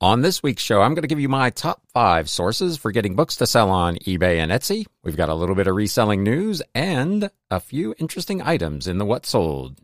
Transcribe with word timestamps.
On 0.00 0.20
this 0.20 0.44
week's 0.44 0.62
show, 0.62 0.80
I'm 0.80 0.94
going 0.94 1.02
to 1.02 1.08
give 1.08 1.18
you 1.18 1.28
my 1.28 1.50
top 1.50 1.82
five 1.92 2.30
sources 2.30 2.76
for 2.76 2.92
getting 2.92 3.16
books 3.16 3.34
to 3.34 3.48
sell 3.48 3.68
on 3.68 3.96
eBay 3.96 4.36
and 4.36 4.52
Etsy. 4.52 4.86
We've 5.02 5.16
got 5.16 5.28
a 5.28 5.34
little 5.34 5.56
bit 5.56 5.66
of 5.66 5.74
reselling 5.74 6.22
news 6.22 6.62
and 6.72 7.28
a 7.50 7.58
few 7.58 7.96
interesting 7.98 8.40
items 8.40 8.86
in 8.86 8.98
the 8.98 9.04
What 9.04 9.26
Sold. 9.26 9.80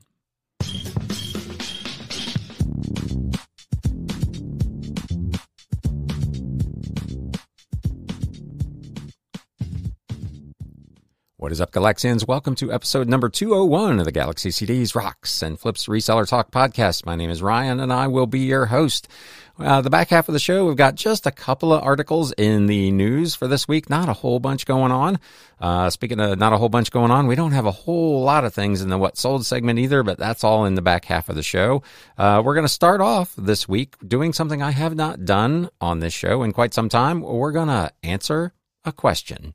What 11.45 11.53
is 11.53 11.61
up, 11.61 11.73
Galaxians? 11.73 12.27
Welcome 12.27 12.55
to 12.55 12.73
episode 12.73 13.07
number 13.07 13.29
201 13.29 13.99
of 13.99 14.07
the 14.07 14.13
Galaxy 14.13 14.49
CDs, 14.49 14.95
Rocks, 14.95 15.43
and 15.43 15.61
Flips 15.61 15.89
Reseller 15.89 16.27
Talk 16.27 16.51
podcast. 16.51 17.05
My 17.05 17.17
name 17.17 17.29
is 17.29 17.43
Ryan, 17.43 17.81
and 17.81 17.93
I 17.93 18.07
will 18.07 18.27
be 18.27 18.41
your 18.41 18.65
host. 18.65 19.09
Uh, 19.57 19.81
the 19.81 19.91
back 19.91 20.09
half 20.09 20.29
of 20.29 20.33
the 20.33 20.41
show, 20.41 20.67
we've 20.67 20.77
got 20.77 20.97
just 20.97 21.27
a 21.27 21.31
couple 21.31 21.73
of 21.73 21.83
articles 21.85 22.33
in 22.33 22.67
the 22.67 22.91
news 22.91 23.37
for 23.37 23.47
this 23.47 23.69
week. 23.69 23.89
Not 23.89 24.09
a 24.09 24.13
whole 24.13 24.41
bunch 24.41 24.67
going 24.67 24.91
on. 24.91 25.21
Uh, 25.61 25.91
speaking 25.91 26.19
of 26.19 26.39
not 26.39 26.53
a 26.53 26.59
whole 26.59 26.69
bunch 26.69 26.91
going 26.91 27.13
on, 27.13 27.29
we 27.29 27.37
don't 27.37 27.53
have 27.53 27.65
a 27.65 27.71
whole 27.71 28.23
lot 28.23 28.45
of 28.45 28.53
things 28.53 28.83
in 28.83 28.89
the 28.89 28.99
What 28.99 29.17
Sold 29.17 29.47
segment 29.47 29.79
either, 29.79 30.03
but 30.03 30.19
that's 30.19 30.43
all 30.43 30.65
in 30.65 30.75
the 30.75 30.83
back 30.83 31.05
half 31.05 31.29
of 31.29 31.37
the 31.37 31.43
show. 31.43 31.85
Uh, 32.19 32.43
we're 32.45 32.55
going 32.55 32.67
to 32.67 32.69
start 32.69 33.01
off 33.01 33.33
this 33.37 33.69
week 33.69 33.95
doing 34.05 34.33
something 34.33 34.61
I 34.61 34.73
have 34.73 34.97
not 34.97 35.25
done 35.25 35.71
on 35.81 36.01
this 36.01 36.13
show 36.13 36.43
in 36.43 36.53
quite 36.53 36.75
some 36.75 36.89
time. 36.89 37.21
We're 37.21 37.53
going 37.53 37.69
to 37.69 37.93
answer 38.03 38.55
a 38.85 38.93
question. 38.93 39.55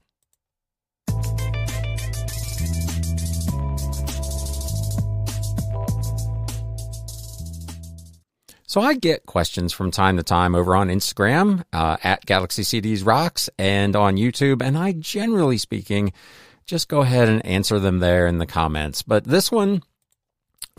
So 8.70 8.82
I 8.82 8.94
get 8.94 9.26
questions 9.26 9.73
from 9.73 9.90
time 9.90 10.18
to 10.18 10.23
time 10.23 10.54
over 10.54 10.76
on 10.76 10.90
Instagram 10.90 11.64
uh, 11.73 11.98
at 12.04 12.28
Galaxy 12.28 12.62
CDs 12.62 13.04
Rocks 13.04 13.50
and 13.58 13.95
on 13.95 14.16
YouTube, 14.16 14.62
and 14.62 14.78
I 14.78 14.92
generally 14.92 15.58
speaking 15.58 16.14
just 16.67 16.88
go 16.88 17.02
ahead 17.02 17.30
and 17.30 17.44
answer 17.44 17.80
them 17.80 17.97
there 17.97 18.28
in 18.28 18.38
the 18.38 18.45
comments. 18.45 19.02
But 19.02 19.23
this 19.23 19.52
one 19.52 19.81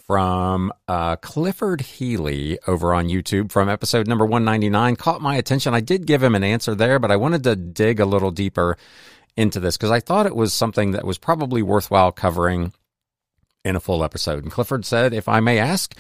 from 0.07 0.73
uh, 0.87 1.17
Clifford 1.17 1.81
Healy 1.81 2.61
over 2.69 2.95
on 2.95 3.09
YouTube 3.09 3.51
from 3.51 3.69
episode 3.69 4.07
number 4.07 4.25
199 4.25 4.95
caught 4.95 5.21
my 5.21 5.35
attention. 5.35 5.75
I 5.75 5.81
did 5.81 6.07
give 6.07 6.23
him 6.23 6.37
an 6.37 6.45
answer 6.45 6.77
there, 6.77 7.01
but 7.01 7.11
I 7.11 7.17
wanted 7.17 7.43
to 7.43 7.57
dig 7.57 7.99
a 7.99 8.07
little 8.07 8.31
deeper 8.31 8.77
into 9.37 9.59
this 9.59 9.77
because 9.77 9.91
I 9.91 9.99
thought 9.99 10.27
it 10.27 10.37
was 10.37 10.55
something 10.55 10.93
that 10.93 11.05
was 11.05 11.19
probably 11.19 11.61
worthwhile 11.61 12.13
covering 12.13 12.73
in 13.65 13.77
a 13.77 13.81
full 13.81 14.03
episode. 14.03 14.43
And 14.43 14.53
Clifford 14.53 14.85
said, 14.85 15.13
If 15.13 15.29
I 15.29 15.41
may 15.41 15.59
ask, 15.59 15.95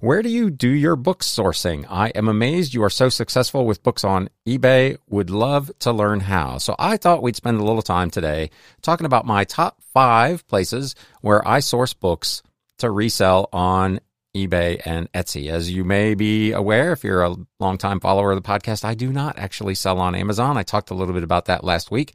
where 0.00 0.22
do 0.22 0.28
you 0.28 0.50
do 0.50 0.68
your 0.68 0.96
book 0.96 1.22
sourcing? 1.22 1.86
I 1.88 2.08
am 2.08 2.28
amazed 2.28 2.74
you 2.74 2.82
are 2.82 2.90
so 2.90 3.08
successful 3.08 3.66
with 3.66 3.82
books 3.82 4.04
on 4.04 4.28
eBay. 4.46 4.98
Would 5.08 5.30
love 5.30 5.70
to 5.80 5.92
learn 5.92 6.20
how. 6.20 6.58
So 6.58 6.74
I 6.78 6.96
thought 6.96 7.22
we'd 7.22 7.36
spend 7.36 7.60
a 7.60 7.64
little 7.64 7.82
time 7.82 8.10
today 8.10 8.50
talking 8.82 9.06
about 9.06 9.26
my 9.26 9.44
top 9.44 9.80
five 9.92 10.46
places 10.46 10.94
where 11.20 11.46
I 11.46 11.60
source 11.60 11.94
books 11.94 12.42
to 12.78 12.90
resell 12.90 13.48
on 13.52 14.00
eBay 14.36 14.80
and 14.84 15.10
Etsy. 15.12 15.48
As 15.48 15.70
you 15.70 15.84
may 15.84 16.14
be 16.14 16.52
aware, 16.52 16.92
if 16.92 17.04
you're 17.04 17.22
a 17.22 17.36
longtime 17.60 18.00
follower 18.00 18.32
of 18.32 18.42
the 18.42 18.48
podcast, 18.48 18.84
I 18.84 18.94
do 18.94 19.12
not 19.12 19.38
actually 19.38 19.76
sell 19.76 20.00
on 20.00 20.14
Amazon. 20.14 20.56
I 20.56 20.64
talked 20.64 20.90
a 20.90 20.94
little 20.94 21.14
bit 21.14 21.22
about 21.22 21.44
that 21.46 21.62
last 21.62 21.90
week. 21.90 22.14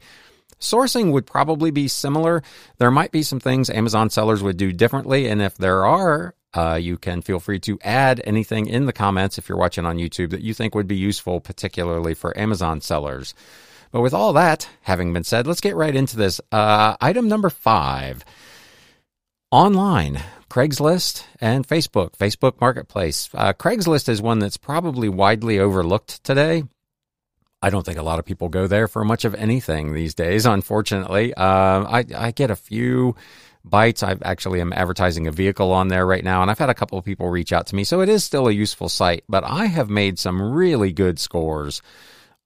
Sourcing 0.60 1.12
would 1.12 1.26
probably 1.26 1.70
be 1.70 1.88
similar. 1.88 2.42
There 2.78 2.90
might 2.90 3.12
be 3.12 3.22
some 3.22 3.40
things 3.40 3.70
Amazon 3.70 4.10
sellers 4.10 4.42
would 4.42 4.56
do 4.56 4.72
differently. 4.72 5.28
And 5.28 5.40
if 5.40 5.56
there 5.56 5.86
are, 5.86 6.34
uh, 6.54 6.78
you 6.80 6.98
can 6.98 7.22
feel 7.22 7.40
free 7.40 7.58
to 7.60 7.78
add 7.82 8.20
anything 8.24 8.66
in 8.66 8.86
the 8.86 8.92
comments 8.92 9.38
if 9.38 9.48
you're 9.48 9.58
watching 9.58 9.86
on 9.86 9.96
YouTube 9.96 10.30
that 10.30 10.42
you 10.42 10.52
think 10.52 10.74
would 10.74 10.88
be 10.88 10.96
useful, 10.96 11.40
particularly 11.40 12.14
for 12.14 12.36
Amazon 12.38 12.80
sellers. 12.80 13.34
But 13.90 14.02
with 14.02 14.14
all 14.14 14.32
that 14.34 14.68
having 14.82 15.12
been 15.12 15.24
said, 15.24 15.46
let's 15.46 15.60
get 15.60 15.76
right 15.76 15.94
into 15.94 16.16
this. 16.16 16.40
Uh, 16.52 16.96
item 17.00 17.28
number 17.28 17.50
five 17.50 18.24
online. 19.50 20.20
Craigslist 20.50 21.24
and 21.40 21.66
Facebook, 21.66 22.16
Facebook 22.16 22.60
Marketplace. 22.60 23.30
Uh, 23.32 23.52
Craigslist 23.52 24.08
is 24.08 24.20
one 24.20 24.40
that's 24.40 24.56
probably 24.56 25.08
widely 25.08 25.60
overlooked 25.60 26.24
today. 26.24 26.64
I 27.62 27.70
don't 27.70 27.84
think 27.84 27.98
a 27.98 28.02
lot 28.02 28.18
of 28.18 28.24
people 28.24 28.48
go 28.48 28.66
there 28.66 28.88
for 28.88 29.04
much 29.04 29.24
of 29.24 29.34
anything 29.34 29.92
these 29.92 30.14
days, 30.14 30.46
unfortunately. 30.46 31.34
Uh, 31.34 31.84
I, 31.84 32.04
I 32.16 32.30
get 32.30 32.50
a 32.50 32.56
few 32.56 33.16
bites. 33.64 34.02
I 34.02 34.16
actually 34.22 34.60
am 34.60 34.72
advertising 34.72 35.26
a 35.26 35.32
vehicle 35.32 35.72
on 35.72 35.88
there 35.88 36.06
right 36.06 36.24
now, 36.24 36.42
and 36.42 36.50
I've 36.50 36.58
had 36.58 36.70
a 36.70 36.74
couple 36.74 36.98
of 36.98 37.04
people 37.04 37.28
reach 37.28 37.52
out 37.52 37.66
to 37.68 37.76
me. 37.76 37.84
So 37.84 38.00
it 38.00 38.08
is 38.08 38.24
still 38.24 38.48
a 38.48 38.52
useful 38.52 38.88
site, 38.88 39.24
but 39.28 39.44
I 39.44 39.66
have 39.66 39.90
made 39.90 40.18
some 40.18 40.40
really 40.40 40.92
good 40.92 41.18
scores 41.18 41.82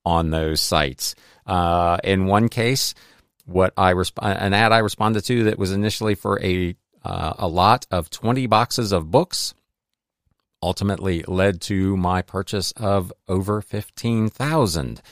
on 0.05 0.31
those 0.31 0.61
sites. 0.61 1.15
Uh, 1.47 1.99
in 2.03 2.27
one 2.27 2.49
case, 2.49 2.95
what 3.47 3.73
I 3.77 3.93
resp- 3.93 4.19
an 4.21 4.53
ad 4.53 4.73
I 4.73 4.79
responded 4.79 5.25
to 5.27 5.45
that 5.45 5.59
was 5.59 5.73
initially 5.73 6.15
for 6.15 6.43
a 6.43 6.75
uh, 7.05 7.35
a 7.39 7.49
lot 7.49 7.87
of 7.91 8.09
20 8.09 8.47
boxes 8.47 8.91
of 8.91 9.11
books 9.11 9.55
ultimately 10.65 11.23
led 11.29 11.61
to 11.63 11.97
my 11.97 12.23
purchase 12.23 12.73
of 12.73 13.13
over 13.29 13.61
15,000 13.61 15.03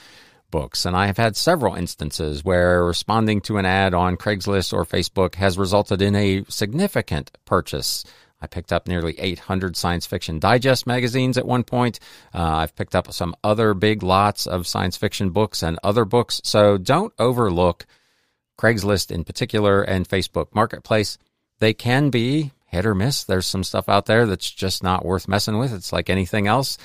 books. 0.51 0.85
And 0.85 0.97
I 0.97 1.07
have 1.07 1.17
had 1.17 1.37
several 1.37 1.75
instances 1.75 2.45
where 2.45 2.85
responding 2.85 3.41
to 3.43 3.59
an 3.59 3.67
ad 3.67 3.95
on 3.95 4.17
Craigslist 4.17 4.73
or 4.73 4.85
Facebook 4.85 5.35
has 5.35 5.59
resulted 5.59 6.01
in 6.01 6.15
a 6.15 6.45
significant 6.49 7.31
purchase. 7.45 8.05
I 8.41 8.47
picked 8.47 8.73
up 8.73 8.89
nearly 8.89 9.19
800 9.19 9.77
science 9.77 10.07
fiction 10.07 10.39
digest 10.39 10.87
magazines 10.87 11.39
at 11.39 11.47
one 11.47 11.65
point. 11.65 12.01
Uh, 12.35 12.43
I've 12.43 12.75
picked 12.75 12.95
up 12.95 13.13
some 13.13 13.35
other 13.45 13.75
big 13.75 14.03
lots 14.03 14.47
of 14.47 14.67
science 14.67 14.97
fiction 14.97 15.31
books 15.31 15.63
and 15.63 15.79
other 15.83 16.05
books. 16.05 16.41
So 16.45 16.77
don't 16.77 17.13
overlook 17.19 17.87
Craigslist 18.59 19.11
in 19.11 19.25
particular 19.25 19.83
and 19.83 20.09
Facebook 20.09 20.55
Marketplace. 20.55 21.19
They 21.61 21.73
can 21.75 22.11
be 22.11 22.53
hit 22.73 22.87
or 22.87 22.95
miss. 22.95 23.25
There's 23.25 23.47
some 23.47 23.63
stuff 23.63 23.89
out 23.89 24.07
there 24.07 24.27
that's 24.27 24.51
just 24.51 24.83
not 24.83 25.05
worth 25.05 25.29
messing 25.29 25.59
with. 25.59 25.73
It's 25.73 25.93
like 25.93 26.09
anything 26.09 26.47
else. 26.47 26.79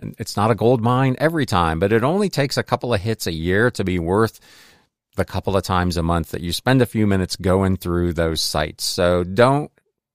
It's 0.00 0.36
not 0.36 0.50
a 0.50 0.56
gold 0.56 0.80
mine 0.80 1.16
every 1.18 1.46
time, 1.46 1.78
but 1.78 1.92
it 1.92 2.02
only 2.02 2.30
takes 2.30 2.56
a 2.56 2.62
couple 2.62 2.94
of 2.94 3.00
hits 3.00 3.26
a 3.26 3.32
year 3.32 3.70
to 3.72 3.84
be 3.84 3.98
worth 3.98 4.40
the 5.16 5.24
couple 5.24 5.56
of 5.56 5.62
times 5.62 5.96
a 5.96 6.02
month 6.02 6.30
that 6.30 6.40
you 6.40 6.52
spend 6.52 6.80
a 6.80 6.86
few 6.86 7.06
minutes 7.06 7.36
going 7.36 7.76
through 7.76 8.14
those 8.14 8.40
sites. 8.40 8.84
So 8.84 9.22
don't 9.22 9.70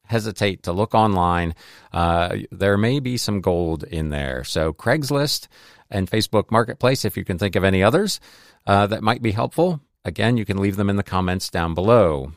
hesitate 0.06 0.64
to 0.64 0.74
look 0.74 0.96
online. 0.96 1.54
Uh, 1.92 2.38
there 2.52 2.78
may 2.78 3.00
be 3.00 3.18
some 3.18 3.40
gold 3.40 3.84
in 3.84 4.10
there. 4.10 4.44
So 4.44 4.74
Craigslist 4.74 5.48
and 5.92 6.10
Facebook 6.10 6.52
Marketplace, 6.52 7.06
if 7.06 7.18
you 7.18 7.24
can 7.24 7.38
think 7.38 7.56
of 7.56 7.64
any 7.64 7.84
others 7.84 8.20
uh, 8.66 8.88
that 8.88 9.04
might 9.04 9.22
be 9.22 9.32
helpful, 9.32 9.80
again, 10.04 10.38
you 10.38 10.46
can 10.46 10.58
leave 10.58 10.76
them 10.76 10.90
in 10.90 10.96
the 10.96 11.04
comments 11.04 11.50
down 11.50 11.76
below. 11.76 12.32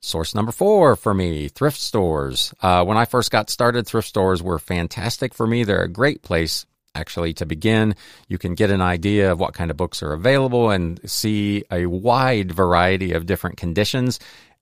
Source 0.00 0.34
number 0.34 0.52
four 0.52 0.94
for 0.94 1.12
me, 1.12 1.48
thrift 1.48 1.80
stores. 1.80 2.54
Uh, 2.62 2.84
when 2.84 2.96
I 2.96 3.04
first 3.04 3.30
got 3.30 3.50
started, 3.50 3.86
thrift 3.86 4.08
stores 4.08 4.42
were 4.42 4.58
fantastic 4.58 5.34
for 5.34 5.46
me. 5.46 5.64
They're 5.64 5.82
a 5.82 5.88
great 5.88 6.22
place 6.22 6.66
actually 6.94 7.32
to 7.34 7.46
begin. 7.46 7.94
You 8.28 8.38
can 8.38 8.54
get 8.54 8.70
an 8.70 8.80
idea 8.80 9.32
of 9.32 9.40
what 9.40 9.54
kind 9.54 9.70
of 9.70 9.76
books 9.76 10.02
are 10.02 10.12
available 10.12 10.70
and 10.70 11.00
see 11.08 11.64
a 11.70 11.86
wide 11.86 12.52
variety 12.52 13.12
of 13.12 13.26
different 13.26 13.56
conditions. 13.56 14.20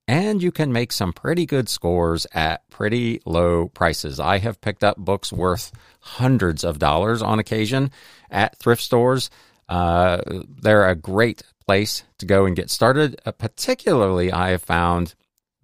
And 0.09 0.43
you 0.43 0.53
can 0.53 0.73
make 0.73 0.93
some 0.93 1.13
pretty 1.13 1.47
good 1.47 1.69
scores 1.69 2.27
at 2.33 2.69
pretty 2.71 3.21
low 3.27 3.69
prices. 3.69 4.21
I 4.21 4.39
have 4.39 4.61
picked 4.61 4.85
up 4.85 4.97
books 4.97 5.33
worth 5.33 5.73
hundreds 6.01 6.63
of 6.63 6.79
dollars 6.79 7.23
on 7.23 7.39
occasion 7.39 7.91
at 8.31 8.57
thrift 8.57 8.83
stores. 8.83 9.31
Uh, 9.69 10.21
they're 10.63 10.89
a 10.89 10.95
great 10.95 11.43
place 11.67 12.05
to 12.19 12.27
go 12.27 12.47
and 12.47 12.55
get 12.55 12.71
started. 12.71 13.21
Uh, 13.27 13.33
particularly, 13.33 14.31
I 14.31 14.51
have 14.51 14.63
found 14.63 15.15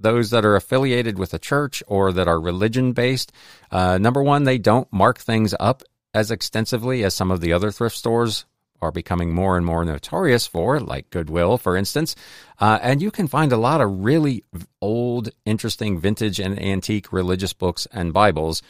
those 0.03 0.31
that 0.31 0.45
are 0.45 0.57
affiliated 0.57 1.19
with 1.19 1.35
a 1.35 1.39
church 1.39 1.83
or 1.87 2.13
that 2.13 2.29
are 2.29 2.41
religion 2.41 2.93
based, 2.93 3.33
uh, 3.71 3.99
number 3.99 4.23
one, 4.23 4.45
they 4.45 4.59
don't 4.59 4.93
mark 4.93 5.19
things 5.19 5.55
up 5.59 5.83
as 6.15 6.31
extensively 6.31 7.05
as 7.05 7.15
some 7.15 7.31
of 7.31 7.41
the 7.41 7.53
other 7.53 7.71
thrift 7.71 7.97
stores 7.97 8.45
are 8.83 8.91
becoming 8.91 9.33
more 9.33 9.57
and 9.57 9.65
more 9.65 9.85
notorious 9.85 10.47
for, 10.47 10.81
like 10.81 11.09
Goodwill, 11.11 11.57
for 11.57 11.77
instance. 11.77 12.17
Uh, 12.59 12.79
and 12.83 13.01
you 13.01 13.11
can 13.11 13.29
find 13.29 13.53
a 13.53 13.57
lot 13.57 13.81
of 13.81 14.05
really 14.05 14.45
old, 14.81 15.31
interesting, 15.47 16.01
vintage, 16.01 16.41
and 16.41 16.61
antique 16.61 17.13
religious 17.13 17.53
books 17.53 17.87
and 17.93 18.13
Bibles 18.13 18.61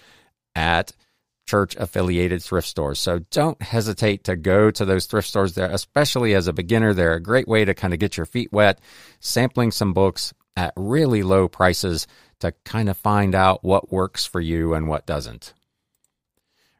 at 0.54 0.92
church 1.46 1.74
affiliated 1.76 2.42
thrift 2.42 2.68
stores. 2.68 2.98
So 2.98 3.20
don't 3.30 3.60
hesitate 3.60 4.24
to 4.24 4.36
go 4.36 4.70
to 4.70 4.84
those 4.84 5.06
thrift 5.06 5.28
stores 5.28 5.54
there, 5.54 5.70
especially 5.70 6.34
as 6.34 6.46
a 6.46 6.52
beginner. 6.52 6.94
They're 6.94 7.14
a 7.14 7.20
great 7.20 7.48
way 7.48 7.64
to 7.64 7.74
kind 7.74 7.92
of 7.92 7.98
get 7.98 8.16
your 8.16 8.26
feet 8.26 8.52
wet, 8.52 8.80
sampling 9.18 9.70
some 9.72 9.92
books, 9.92 10.32
at 10.56 10.72
really 10.76 11.22
low 11.22 11.49
prices 11.49 12.06
to 12.40 12.52
kind 12.64 12.88
of 12.88 12.96
find 12.96 13.34
out 13.34 13.64
what 13.64 13.93
works 13.93 14.26
for 14.26 14.40
you 14.40 14.75
and 14.75 14.88
what 14.88 15.06
doesn't. 15.06 15.54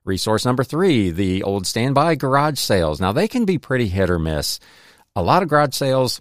Resource 0.05 0.45
number 0.45 0.65
three, 0.65 1.11
the 1.11 1.43
old 1.45 1.67
standby 1.67 2.17
garage 2.17 2.59
sales. 2.59 3.01
Now, 3.01 3.13
they 3.13 3.29
can 3.29 3.45
be 3.45 3.59
pretty 3.59 3.87
hit 3.87 4.11
or 4.11 4.19
miss. 4.19 4.59
A 5.15 5.23
lot 5.23 5.43
of 5.43 5.49
garage 5.49 5.75
sales, 5.75 6.21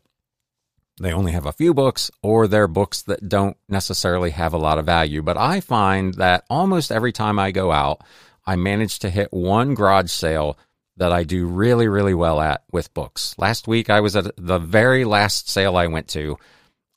they 0.99 1.11
only 1.11 1.31
have 1.31 1.47
a 1.47 1.51
few 1.51 1.73
books 1.73 2.11
or 2.21 2.47
they're 2.47 2.67
books 2.67 3.01
that 3.03 3.27
don't 3.27 3.57
necessarily 3.67 4.29
have 4.29 4.53
a 4.53 4.59
lot 4.59 4.77
of 4.77 4.85
value. 4.85 5.23
But 5.23 5.37
I 5.37 5.59
find 5.59 6.13
that 6.15 6.43
almost 6.47 6.91
every 6.91 7.11
time 7.11 7.39
I 7.39 7.51
go 7.51 7.71
out, 7.71 8.03
I 8.45 8.55
managed 8.55 9.01
to 9.01 9.09
hit 9.09 9.33
one 9.33 9.73
garage 9.73 10.11
sale 10.11 10.59
that 10.97 11.11
I 11.11 11.23
do 11.23 11.47
really, 11.47 11.87
really 11.87 12.13
well 12.13 12.39
at 12.39 12.63
with 12.71 12.93
books. 12.93 13.33
Last 13.39 13.67
week, 13.67 13.89
I 13.89 14.01
was 14.01 14.15
at 14.15 14.31
the 14.37 14.59
very 14.59 15.05
last 15.05 15.49
sale 15.49 15.75
I 15.75 15.87
went 15.87 16.07
to. 16.09 16.37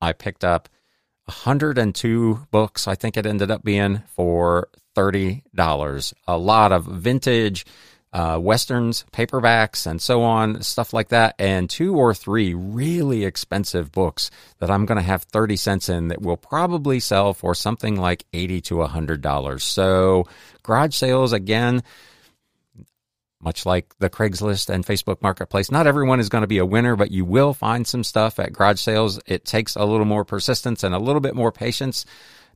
I 0.05 0.12
picked 0.12 0.45
up 0.45 0.69
102 1.27 2.47
books, 2.51 2.87
I 2.87 2.95
think 2.95 3.17
it 3.17 3.27
ended 3.27 3.51
up 3.51 3.65
being, 3.65 4.03
for 4.15 4.69
$30. 4.97 6.12
A 6.29 6.39
lot 6.39 6.73
of 6.73 6.85
vintage 6.85 7.65
uh, 8.12 8.39
westerns, 8.41 9.05
paperbacks, 9.12 9.87
and 9.87 10.01
so 10.01 10.23
on, 10.23 10.62
stuff 10.62 10.93
like 10.93 11.09
that, 11.09 11.35
and 11.39 11.69
two 11.69 11.97
or 11.97 12.15
three 12.15 12.55
really 12.55 13.25
expensive 13.25 13.91
books 13.91 14.31
that 14.61 14.71
I'm 14.71 14.87
going 14.87 14.99
to 15.01 15.03
have 15.03 15.25
30 15.25 15.56
cents 15.56 15.89
in 15.89 16.09
that 16.09 16.23
will 16.23 16.37
probably 16.37 17.00
sell 17.00 17.35
for 17.35 17.57
something 17.57 17.97
like 17.97 18.25
80 18.33 18.61
to 18.61 18.75
$100. 18.77 19.61
So, 19.62 20.29
garage 20.62 20.95
sales, 20.95 21.33
again, 21.33 21.83
much 23.44 23.67
like 23.67 23.94
the 23.99 24.11
Craigslist 24.11 24.70
and 24.70 24.85
Facebook 24.85 25.20
Marketplace, 25.23 25.70
not 25.70 25.87
everyone 25.87 26.19
is 26.19 26.29
going 26.29 26.43
to 26.43 26.49
be 26.49 26.58
a 26.58 26.67
winner, 26.67 26.96
but 26.96 27.11
you 27.11 27.25
will 27.25 27.55
find 27.55 27.87
some 27.87 28.02
stuff 28.02 28.38
at 28.38 28.52
garage 28.52 28.81
sales. 28.81 29.20
It 29.26 29.44
takes 29.44 29.76
a 29.76 29.85
little 29.85 30.06
more 30.06 30.25
persistence 30.25 30.82
and 30.82 30.94
a 30.94 30.99
little 30.99 31.20
bit 31.20 31.35
more 31.35 31.52
patience 31.52 32.06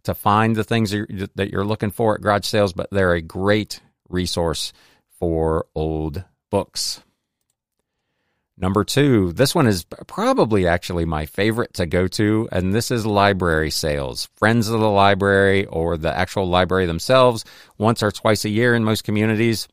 to 0.05 0.15
find 0.15 0.57
the 0.57 0.65
things 0.65 0.91
that 0.91 1.51
you're 1.51 1.65
looking 1.65 1.91
for 1.91 2.15
at 2.15 2.23
garage 2.23 2.47
sales, 2.47 2.73
but 2.73 2.91
they're 2.91 3.15
a 3.15 3.21
great 3.21 3.81
resource 4.09 4.73
for 5.19 5.67
old 5.75 6.25
books. 6.51 7.03
Number 8.61 8.83
two, 8.83 9.33
this 9.35 9.55
one 9.55 9.69
is 9.69 9.85
probably 9.85 10.67
actually 10.67 11.05
my 11.05 11.27
favorite 11.27 11.75
to 11.75 11.87
go 11.87 12.09
to, 12.09 12.49
and 12.51 12.75
this 12.75 12.91
is 12.91 13.07
library 13.07 13.71
sales. 13.71 14.29
Friends 14.35 14.69
of 14.69 14.81
the 14.81 14.91
library 14.91 15.67
or 15.67 15.97
the 15.97 16.13
actual 16.17 16.49
library 16.49 16.87
themselves, 16.87 17.45
once 17.77 18.03
or 18.03 18.11
twice 18.11 18.45
a 18.45 18.49
year 18.49 18.75
in 18.75 18.83
most 18.83 19.05
communities, 19.05 19.69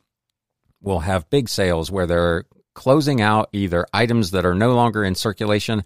will 0.86 1.02
have 1.02 1.30
big 1.30 1.50
sales 1.50 1.92
where 1.92 2.06
they're 2.06 2.46
closing 2.74 3.20
out 3.20 3.50
either 3.52 3.86
items 3.94 4.32
that 4.32 4.46
are 4.46 4.56
no 4.56 4.74
longer 4.74 5.04
in 5.04 5.16
circulation 5.16 5.84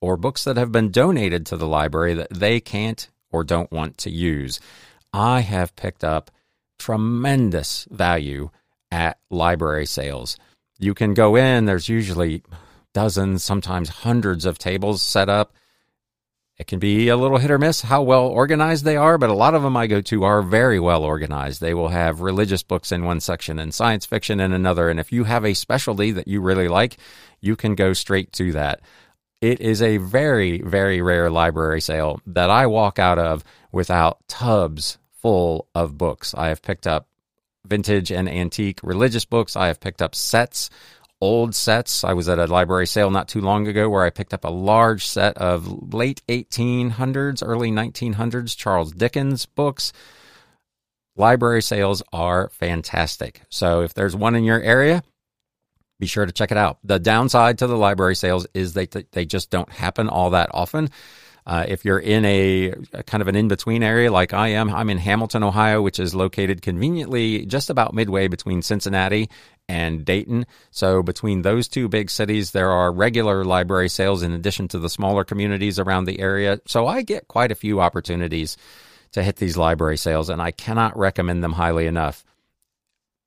or 0.00 0.16
books 0.16 0.44
that 0.44 0.56
have 0.56 0.70
been 0.70 0.90
donated 0.90 1.46
to 1.46 1.56
the 1.56 1.66
library 1.66 2.14
that 2.14 2.30
they 2.30 2.60
can't 2.60 3.08
or 3.30 3.42
don't 3.42 3.72
want 3.72 3.96
to 3.98 4.10
use. 4.10 4.60
I 5.12 5.40
have 5.40 5.74
picked 5.76 6.04
up 6.04 6.30
tremendous 6.78 7.86
value 7.90 8.50
at 8.90 9.18
library 9.30 9.86
sales. 9.86 10.36
You 10.78 10.94
can 10.94 11.14
go 11.14 11.36
in, 11.36 11.64
there's 11.64 11.88
usually 11.88 12.42
dozens, 12.92 13.42
sometimes 13.42 13.88
hundreds 13.88 14.44
of 14.44 14.58
tables 14.58 15.00
set 15.00 15.28
up. 15.28 15.54
It 16.62 16.68
can 16.68 16.78
be 16.78 17.08
a 17.08 17.16
little 17.16 17.38
hit 17.38 17.50
or 17.50 17.58
miss 17.58 17.80
how 17.80 18.02
well 18.02 18.24
organized 18.28 18.84
they 18.84 18.96
are, 18.96 19.18
but 19.18 19.30
a 19.30 19.34
lot 19.34 19.56
of 19.56 19.64
them 19.64 19.76
I 19.76 19.88
go 19.88 20.00
to 20.02 20.22
are 20.22 20.42
very 20.42 20.78
well 20.78 21.02
organized. 21.02 21.60
They 21.60 21.74
will 21.74 21.88
have 21.88 22.20
religious 22.20 22.62
books 22.62 22.92
in 22.92 23.02
one 23.02 23.18
section 23.18 23.58
and 23.58 23.74
science 23.74 24.06
fiction 24.06 24.38
in 24.38 24.52
another. 24.52 24.88
And 24.88 25.00
if 25.00 25.10
you 25.10 25.24
have 25.24 25.44
a 25.44 25.54
specialty 25.54 26.12
that 26.12 26.28
you 26.28 26.40
really 26.40 26.68
like, 26.68 26.98
you 27.40 27.56
can 27.56 27.74
go 27.74 27.94
straight 27.94 28.32
to 28.34 28.52
that. 28.52 28.80
It 29.40 29.60
is 29.60 29.82
a 29.82 29.96
very, 29.96 30.62
very 30.62 31.02
rare 31.02 31.30
library 31.30 31.80
sale 31.80 32.20
that 32.26 32.48
I 32.48 32.68
walk 32.68 33.00
out 33.00 33.18
of 33.18 33.42
without 33.72 34.20
tubs 34.28 34.98
full 35.20 35.66
of 35.74 35.98
books. 35.98 36.32
I 36.32 36.46
have 36.46 36.62
picked 36.62 36.86
up 36.86 37.08
vintage 37.66 38.12
and 38.12 38.28
antique 38.28 38.78
religious 38.84 39.24
books. 39.24 39.56
I 39.56 39.66
have 39.66 39.80
picked 39.80 40.00
up 40.00 40.14
sets, 40.14 40.70
old 41.22 41.54
sets. 41.54 42.02
I 42.02 42.14
was 42.14 42.28
at 42.28 42.40
a 42.40 42.46
library 42.46 42.88
sale 42.88 43.08
not 43.08 43.28
too 43.28 43.40
long 43.40 43.68
ago 43.68 43.88
where 43.88 44.02
I 44.02 44.10
picked 44.10 44.34
up 44.34 44.44
a 44.44 44.50
large 44.50 45.06
set 45.06 45.38
of 45.38 45.94
late 45.94 46.20
1800s, 46.26 47.44
early 47.46 47.70
1900s 47.70 48.56
Charles 48.56 48.90
Dickens 48.90 49.46
books. 49.46 49.92
Library 51.14 51.62
sales 51.62 52.02
are 52.12 52.48
fantastic. 52.48 53.42
So 53.50 53.82
if 53.82 53.94
there's 53.94 54.16
one 54.16 54.34
in 54.34 54.42
your 54.42 54.60
area, 54.60 55.04
be 56.00 56.08
sure 56.08 56.26
to 56.26 56.32
check 56.32 56.50
it 56.50 56.56
out. 56.56 56.78
The 56.82 56.98
downside 56.98 57.58
to 57.58 57.68
the 57.68 57.76
library 57.76 58.16
sales 58.16 58.48
is 58.52 58.74
they 58.74 58.86
they 58.86 59.24
just 59.24 59.48
don't 59.48 59.70
happen 59.70 60.08
all 60.08 60.30
that 60.30 60.50
often. 60.52 60.90
Uh, 61.44 61.64
if 61.66 61.84
you're 61.84 61.98
in 61.98 62.24
a, 62.24 62.72
a 62.92 63.02
kind 63.02 63.20
of 63.20 63.28
an 63.28 63.34
in 63.34 63.48
between 63.48 63.82
area 63.82 64.12
like 64.12 64.32
I 64.32 64.48
am, 64.48 64.72
I'm 64.72 64.90
in 64.90 64.98
Hamilton, 64.98 65.42
Ohio, 65.42 65.82
which 65.82 65.98
is 65.98 66.14
located 66.14 66.62
conveniently 66.62 67.46
just 67.46 67.68
about 67.68 67.94
midway 67.94 68.28
between 68.28 68.62
Cincinnati 68.62 69.28
and 69.72 70.04
Dayton. 70.04 70.44
So, 70.70 71.02
between 71.02 71.40
those 71.40 71.66
two 71.66 71.88
big 71.88 72.10
cities, 72.10 72.50
there 72.50 72.70
are 72.70 72.92
regular 72.92 73.42
library 73.42 73.88
sales 73.88 74.22
in 74.22 74.32
addition 74.32 74.68
to 74.68 74.78
the 74.78 74.90
smaller 74.90 75.24
communities 75.24 75.78
around 75.78 76.04
the 76.04 76.20
area. 76.20 76.60
So, 76.66 76.86
I 76.86 77.00
get 77.00 77.26
quite 77.26 77.50
a 77.50 77.56
few 77.56 77.80
opportunities 77.80 78.58
to 79.12 79.22
hit 79.22 79.36
these 79.36 79.56
library 79.56 79.96
sales, 79.96 80.28
and 80.28 80.42
I 80.42 80.50
cannot 80.50 80.98
recommend 80.98 81.42
them 81.42 81.54
highly 81.54 81.86
enough. 81.86 82.22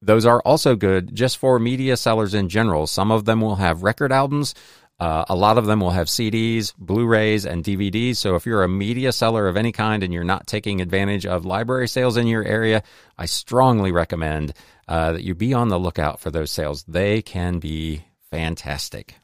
Those 0.03 0.27
are 0.27 0.41
also 0.41 0.75
good 0.75 1.15
just 1.15 1.39
for 1.39 1.57
media 1.57 1.97
sellers 1.97 2.35
in 2.35 2.47
general. 2.47 2.85
Some 2.85 3.11
of 3.11 3.25
them 3.25 3.41
will 3.41 3.55
have 3.55 3.81
record 3.81 4.11
albums. 4.11 4.53
Uh, 4.99 5.25
a 5.27 5.35
lot 5.35 5.57
of 5.57 5.65
them 5.65 5.81
will 5.81 5.91
have 5.91 6.07
CDs, 6.07 6.73
Blu 6.77 7.05
rays, 7.05 7.45
and 7.45 7.63
DVDs. 7.63 8.15
So 8.15 8.35
if 8.35 8.45
you're 8.45 8.63
a 8.63 8.69
media 8.69 9.11
seller 9.11 9.47
of 9.47 9.57
any 9.57 9.71
kind 9.71 10.03
and 10.03 10.13
you're 10.13 10.23
not 10.23 10.47
taking 10.47 10.79
advantage 10.79 11.25
of 11.25 11.45
library 11.45 11.87
sales 11.87 12.15
in 12.15 12.27
your 12.27 12.45
area, 12.45 12.81
I 13.17 13.25
strongly 13.25 13.91
recommend 13.91 14.53
uh, 14.87 15.13
that 15.13 15.23
you 15.23 15.35
be 15.35 15.53
on 15.53 15.67
the 15.67 15.79
lookout 15.79 16.19
for 16.19 16.31
those 16.31 16.51
sales. 16.51 16.83
They 16.83 17.21
can 17.21 17.59
be 17.59 18.05
fantastic. 18.31 19.15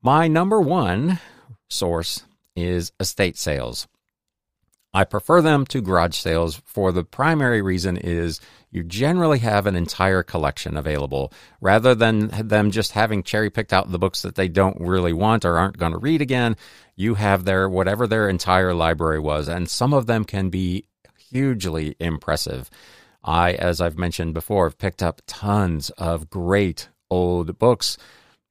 My 0.00 0.28
number 0.28 0.60
one 0.60 1.18
source 1.68 2.24
is 2.56 2.92
estate 2.98 3.36
sales. 3.36 3.86
I 4.94 5.04
prefer 5.04 5.42
them 5.42 5.66
to 5.66 5.82
garage 5.82 6.16
sales 6.16 6.62
for 6.64 6.92
the 6.92 7.04
primary 7.04 7.60
reason 7.60 7.96
is 7.98 8.40
you 8.70 8.82
generally 8.82 9.38
have 9.40 9.66
an 9.66 9.76
entire 9.76 10.22
collection 10.22 10.76
available 10.76 11.32
rather 11.60 11.94
than 11.94 12.28
them 12.48 12.70
just 12.70 12.92
having 12.92 13.22
cherry 13.22 13.50
picked 13.50 13.72
out 13.72 13.90
the 13.90 13.98
books 13.98 14.22
that 14.22 14.34
they 14.34 14.48
don't 14.48 14.80
really 14.80 15.12
want 15.12 15.44
or 15.44 15.58
aren't 15.58 15.78
going 15.78 15.92
to 15.92 15.98
read 15.98 16.22
again. 16.22 16.56
You 16.96 17.14
have 17.14 17.44
their 17.44 17.68
whatever 17.68 18.06
their 18.06 18.28
entire 18.28 18.74
library 18.74 19.20
was, 19.20 19.46
and 19.46 19.68
some 19.68 19.92
of 19.92 20.06
them 20.06 20.24
can 20.24 20.48
be 20.48 20.84
hugely 21.30 21.94
impressive. 22.00 22.70
I, 23.22 23.52
as 23.52 23.80
I've 23.80 23.98
mentioned 23.98 24.34
before, 24.34 24.66
have 24.66 24.78
picked 24.78 25.02
up 25.02 25.20
tons 25.26 25.90
of 25.90 26.30
great 26.30 26.88
old 27.10 27.58
books. 27.58 27.98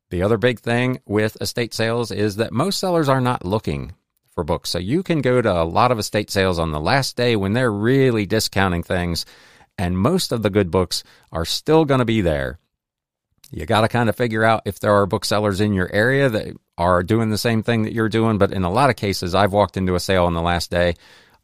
The 0.10 0.22
other 0.22 0.38
big 0.38 0.60
thing 0.60 1.00
with 1.06 1.38
estate 1.42 1.74
sales 1.74 2.12
is 2.12 2.36
that 2.38 2.54
most 2.54 2.80
sellers 2.80 3.10
are 3.10 3.22
not 3.22 3.45
looking 3.45 3.94
for 4.38 4.44
books. 4.44 4.69
So 4.69 4.78
you 4.78 5.01
can 5.01 5.22
go 5.22 5.42
to 5.42 5.51
a 5.51 5.63
lot 5.63 5.92
of 5.92 5.98
estate 5.98 6.30
sales 6.30 6.60
on 6.60 6.72
the 6.72 6.80
last 6.80 7.16
day 7.16 7.36
when 7.36 7.54
they're 7.54 7.72
really 7.72 8.28
discounting 8.28 8.84
things 8.84 9.25
and 9.80 9.98
most 9.98 10.31
of 10.31 10.44
the 10.44 10.51
good 10.51 10.69
books 10.69 11.04
are 11.31 11.44
still 11.44 11.86
going 11.86 12.01
to 12.01 12.06
be 12.06 12.22
there. 12.22 12.60
You 13.50 13.66
got 13.66 13.81
to 13.81 13.88
kind 13.88 14.10
of 14.10 14.15
figure 14.15 14.44
out 14.44 14.62
if 14.65 14.79
there 14.79 14.94
are 14.94 15.08
booksellers 15.08 15.60
in 15.60 15.74
your 15.74 15.91
area 15.91 16.29
that 16.29 16.56
are 16.77 17.01
doing 17.01 17.32
the 17.32 17.38
same 17.39 17.63
thing 17.63 17.82
that 17.84 17.94
you're 17.94 18.10
doing. 18.10 18.38
But 18.38 18.51
in 18.51 18.63
a 18.63 18.70
lot 18.70 18.91
of 18.91 18.96
cases, 18.96 19.34
I've 19.34 19.53
walked 19.53 19.75
into 19.75 19.96
a 19.96 20.00
sale 20.00 20.25
on 20.25 20.36
the 20.36 20.41
last 20.44 20.70
day. 20.70 20.94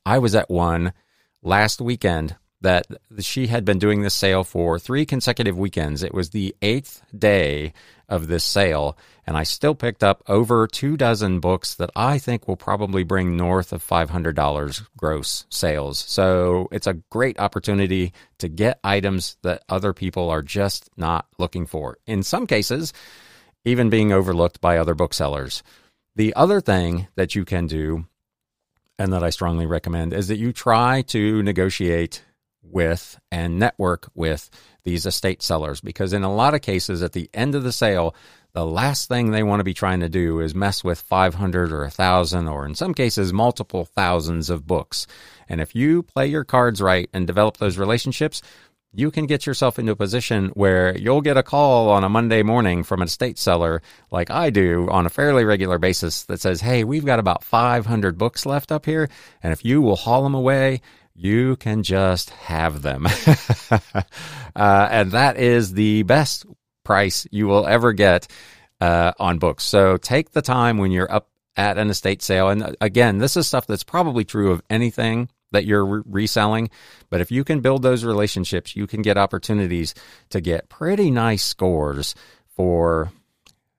I 0.05 0.19
was 0.19 0.35
at 0.35 0.51
one 0.51 0.93
last 1.41 1.81
weekend 1.81 2.35
that 2.61 2.85
she 3.21 3.47
had 3.47 3.65
been 3.65 3.79
doing 3.79 4.03
this 4.03 4.13
sale 4.13 4.43
for 4.43 4.77
three 4.77 5.07
consecutive 5.07 5.57
weekends. 5.57 6.03
It 6.03 6.13
was 6.13 6.29
the 6.29 6.55
eighth 6.61 7.01
day 7.17 7.73
of 8.09 8.27
this 8.27 8.43
sale, 8.43 8.97
and 9.25 9.37
I 9.37 9.43
still 9.43 9.75
picked 9.75 10.03
up 10.03 10.23
over 10.27 10.67
two 10.67 10.97
dozen 10.97 11.39
books 11.39 11.75
that 11.75 11.89
I 11.95 12.19
think 12.19 12.47
will 12.47 12.57
probably 12.57 13.03
bring 13.03 13.37
north 13.37 13.71
of 13.73 13.85
$500 13.85 14.87
gross 14.97 15.45
sales. 15.49 15.99
So 15.99 16.67
it's 16.71 16.87
a 16.87 16.99
great 17.09 17.39
opportunity 17.39 18.13
to 18.39 18.49
get 18.49 18.79
items 18.83 19.37
that 19.43 19.63
other 19.69 19.93
people 19.93 20.29
are 20.29 20.41
just 20.41 20.89
not 20.97 21.27
looking 21.37 21.65
for. 21.65 21.97
In 22.05 22.23
some 22.23 22.47
cases, 22.47 22.93
even 23.65 23.89
being 23.89 24.11
overlooked 24.11 24.59
by 24.61 24.77
other 24.77 24.95
booksellers. 24.95 25.63
The 26.15 26.35
other 26.35 26.61
thing 26.61 27.07
that 27.15 27.35
you 27.35 27.45
can 27.45 27.65
do, 27.67 28.05
and 28.99 29.11
that 29.13 29.23
I 29.23 29.29
strongly 29.29 29.65
recommend, 29.65 30.13
is 30.13 30.27
that 30.27 30.37
you 30.37 30.51
try 30.51 31.01
to 31.03 31.41
negotiate 31.41 32.23
with 32.61 33.19
and 33.31 33.59
network 33.59 34.09
with 34.13 34.49
these 34.83 35.05
estate 35.05 35.41
sellers 35.41 35.81
because 35.81 36.13
in 36.13 36.23
a 36.23 36.33
lot 36.33 36.53
of 36.53 36.61
cases 36.61 37.01
at 37.01 37.13
the 37.13 37.29
end 37.33 37.55
of 37.55 37.63
the 37.63 37.71
sale 37.71 38.15
the 38.53 38.65
last 38.65 39.07
thing 39.07 39.31
they 39.31 39.43
want 39.43 39.59
to 39.59 39.63
be 39.63 39.73
trying 39.73 39.99
to 39.99 40.09
do 40.09 40.39
is 40.39 40.53
mess 40.53 40.83
with 40.83 40.99
500 41.01 41.71
or 41.71 41.81
1000 41.81 42.47
or 42.47 42.65
in 42.65 42.75
some 42.75 42.93
cases 42.93 43.33
multiple 43.33 43.85
thousands 43.85 44.49
of 44.49 44.67
books 44.67 45.07
and 45.49 45.61
if 45.61 45.75
you 45.75 46.03
play 46.03 46.27
your 46.27 46.43
cards 46.43 46.81
right 46.81 47.09
and 47.13 47.27
develop 47.27 47.57
those 47.57 47.77
relationships 47.77 48.41
you 48.95 49.09
can 49.09 49.25
get 49.25 49.47
yourself 49.47 49.79
into 49.79 49.91
a 49.91 49.95
position 49.95 50.49
where 50.49 50.95
you'll 50.97 51.21
get 51.21 51.35
a 51.35 51.43
call 51.43 51.89
on 51.89 52.03
a 52.03 52.09
Monday 52.09 52.43
morning 52.43 52.83
from 52.83 53.01
an 53.01 53.07
estate 53.07 53.39
seller 53.39 53.81
like 54.11 54.29
I 54.29 54.51
do 54.51 54.87
on 54.91 55.07
a 55.07 55.09
fairly 55.09 55.43
regular 55.43 55.79
basis 55.79 56.25
that 56.25 56.39
says, 56.39 56.61
Hey, 56.61 56.83
we've 56.83 57.05
got 57.05 57.17
about 57.17 57.43
500 57.43 58.17
books 58.17 58.45
left 58.45 58.71
up 58.71 58.85
here. 58.85 59.09
And 59.41 59.51
if 59.51 59.65
you 59.65 59.81
will 59.81 59.95
haul 59.95 60.23
them 60.23 60.35
away 60.35 60.81
you 61.15 61.55
can 61.57 61.83
just 61.83 62.31
have 62.31 62.81
them. 62.81 63.07
uh, 63.71 64.01
and 64.55 65.11
that 65.11 65.37
is 65.37 65.73
the 65.73 66.03
best 66.03 66.45
price 66.83 67.27
you 67.31 67.47
will 67.47 67.65
ever 67.67 67.93
get 67.93 68.27
uh, 68.81 69.13
on 69.19 69.39
books. 69.39 69.63
So 69.63 69.97
take 69.97 70.31
the 70.31 70.41
time 70.41 70.77
when 70.77 70.91
you're 70.91 71.11
up 71.11 71.29
at 71.55 71.77
an 71.77 71.89
estate 71.89 72.21
sale. 72.21 72.49
And 72.49 72.63
uh, 72.63 72.73
again, 72.81 73.19
this 73.19 73.37
is 73.37 73.47
stuff 73.47 73.67
that's 73.67 73.83
probably 73.83 74.25
true 74.25 74.51
of 74.51 74.61
anything 74.69 75.29
that 75.51 75.65
you're 75.65 75.85
re- 75.85 76.01
reselling. 76.05 76.69
But 77.09 77.21
if 77.21 77.31
you 77.31 77.43
can 77.43 77.61
build 77.61 77.83
those 77.83 78.03
relationships, 78.03 78.75
you 78.75 78.87
can 78.87 79.01
get 79.01 79.17
opportunities 79.17 79.93
to 80.29 80.41
get 80.41 80.69
pretty 80.69 81.11
nice 81.11 81.43
scores 81.43 82.15
for 82.47 83.11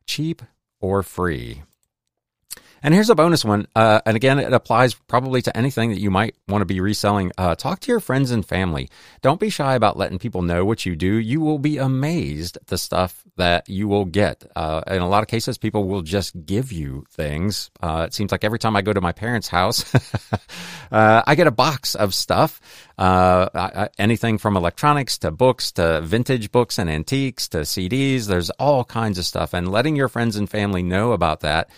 cheap 0.07 0.43
or 0.81 1.03
free. 1.03 1.62
And 2.85 2.93
here's 2.93 3.09
a 3.09 3.14
bonus 3.14 3.47
one. 3.47 3.67
Uh, 3.75 4.03
and 4.05 4.14
again, 4.14 4.38
it 4.38 4.53
applies 4.53 4.93
probably 4.93 5.41
to 5.41 5.57
anything 5.57 5.88
that 5.88 6.00
you 6.00 6.11
might 6.11 6.37
want 6.47 6.61
to 6.61 6.67
be 6.67 6.81
reselling. 6.81 7.33
Uh, 7.38 7.55
talk 7.55 7.81
to 7.81 7.91
your 7.91 7.99
friends 7.99 8.31
and 8.31 8.45
family. 8.45 8.91
Don't 9.23 9.41
be 9.41 9.49
shy 9.49 9.75
about 9.75 9.97
letting 9.97 10.19
people 10.19 10.43
know 10.43 10.67
what 10.67 10.85
you 10.85 10.95
do. 10.95 11.14
You 11.14 11.41
will 11.41 11.59
be 11.59 11.79
amazed 11.79 12.59
at 12.59 12.67
the 12.67 12.76
stuff 12.76 13.25
that 13.37 13.71
you 13.71 13.88
will 13.88 14.05
get. 14.05 14.45
Uh, 14.55 14.83
in 14.87 15.00
a 15.00 15.09
lot 15.09 15.23
of 15.23 15.31
cases, 15.31 15.57
people 15.57 15.85
will 15.88 16.03
just 16.03 16.45
give 16.45 16.73
you 16.73 17.07
things. 17.11 17.71
Uh, 17.81 18.05
it 18.07 18.12
seems 18.12 18.31
like 18.31 18.45
every 18.45 18.59
time 18.59 18.76
I 18.76 18.83
go 18.83 18.93
to 18.93 19.00
my 19.00 19.12
parents' 19.12 19.49
house, 19.49 19.91
uh, 20.93 21.23
I 21.26 21.35
get 21.37 21.47
a 21.47 21.50
box 21.50 21.95
of 21.95 22.12
stuff. 22.12 22.61
Uh, 22.99 23.88
anything 23.97 24.37
from 24.37 24.59
electronics 24.59 25.17
to 25.19 25.31
books 25.31 25.73
to 25.73 26.03
vintage 26.03 26.53
books 26.53 26.79
and 26.79 26.91
antiques 26.91 27.49
to 27.49 27.61
CDs. 27.61 28.26
There's 28.26 28.50
all 28.50 28.85
kinds 28.85 29.19
of 29.19 29.25
stuff. 29.25 29.55
And 29.55 29.73
letting 29.73 29.97
your 29.97 30.09
friends 30.09 30.37
and 30.37 30.50
family 30.50 30.83
know 30.83 31.12
about 31.12 31.41
that 31.41 31.71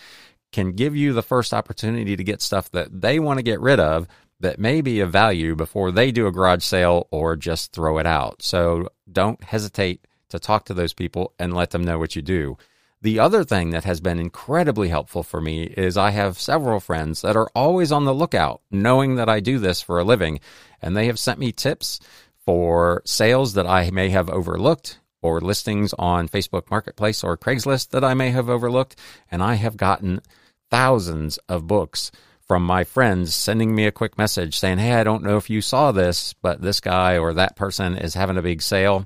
can 0.51 0.71
give 0.71 0.95
you 0.95 1.13
the 1.13 1.21
first 1.21 1.53
opportunity 1.53 2.15
to 2.15 2.23
get 2.23 2.41
stuff 2.41 2.71
that 2.71 3.01
they 3.01 3.19
want 3.19 3.37
to 3.37 3.43
get 3.43 3.59
rid 3.59 3.79
of 3.79 4.07
that 4.39 4.59
may 4.59 4.81
be 4.81 4.99
of 4.99 5.11
value 5.11 5.55
before 5.55 5.91
they 5.91 6.11
do 6.11 6.27
a 6.27 6.31
garage 6.31 6.63
sale 6.63 7.07
or 7.11 7.35
just 7.35 7.73
throw 7.73 7.97
it 7.97 8.05
out. 8.05 8.41
So 8.41 8.89
don't 9.11 9.43
hesitate 9.43 10.05
to 10.29 10.39
talk 10.39 10.65
to 10.65 10.73
those 10.73 10.93
people 10.93 11.33
and 11.39 11.55
let 11.55 11.71
them 11.71 11.83
know 11.83 11.97
what 11.97 12.15
you 12.15 12.21
do. 12.21 12.57
The 13.01 13.19
other 13.19 13.43
thing 13.43 13.71
that 13.71 13.83
has 13.83 14.01
been 14.01 14.19
incredibly 14.19 14.89
helpful 14.89 15.23
for 15.23 15.39
me 15.39 15.63
is 15.63 15.97
I 15.97 16.09
have 16.11 16.39
several 16.39 16.79
friends 16.79 17.21
that 17.21 17.35
are 17.35 17.49
always 17.53 17.91
on 17.91 18.05
the 18.05 18.13
lookout, 18.13 18.61
knowing 18.71 19.15
that 19.15 19.29
I 19.29 19.39
do 19.39 19.59
this 19.59 19.81
for 19.81 19.99
a 19.99 20.03
living, 20.03 20.39
and 20.81 20.97
they 20.97 21.05
have 21.05 21.19
sent 21.19 21.39
me 21.39 21.51
tips 21.51 21.99
for 22.43 23.03
sales 23.05 23.53
that 23.53 23.67
I 23.67 23.91
may 23.91 24.09
have 24.09 24.29
overlooked 24.29 24.99
or 25.27 25.41
listings 25.41 25.93
on 25.99 26.29
Facebook 26.29 26.69
Marketplace 26.71 27.23
or 27.23 27.37
Craigslist 27.37 27.89
that 27.89 28.03
I 28.03 28.13
may 28.13 28.31
have 28.31 28.49
overlooked. 28.49 28.95
And 29.29 29.43
I 29.43 29.55
have 29.55 29.75
gotten 29.75 30.21
thousands 30.69 31.37
of 31.49 31.67
books 31.67 32.11
from 32.47 32.63
my 32.63 32.83
friends 32.83 33.35
sending 33.35 33.75
me 33.75 33.85
a 33.85 33.91
quick 33.91 34.17
message 34.17 34.57
saying, 34.57 34.77
Hey, 34.77 34.93
I 34.93 35.03
don't 35.03 35.23
know 35.23 35.37
if 35.37 35.49
you 35.49 35.61
saw 35.61 35.91
this, 35.91 36.33
but 36.33 36.61
this 36.61 36.79
guy 36.79 37.17
or 37.17 37.33
that 37.33 37.55
person 37.55 37.97
is 37.97 38.13
having 38.13 38.37
a 38.37 38.41
big 38.41 38.61
sale. 38.61 39.05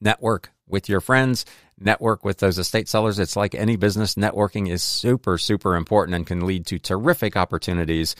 Network 0.00 0.50
with 0.68 0.88
your 0.88 1.00
friends, 1.00 1.44
network 1.78 2.24
with 2.24 2.38
those 2.38 2.58
estate 2.58 2.88
sellers. 2.88 3.18
It's 3.18 3.36
like 3.36 3.54
any 3.54 3.76
business, 3.76 4.14
networking 4.14 4.68
is 4.68 4.82
super, 4.82 5.36
super 5.36 5.76
important 5.76 6.14
and 6.14 6.26
can 6.26 6.46
lead 6.46 6.66
to 6.66 6.78
terrific 6.78 7.36
opportunities. 7.36 8.14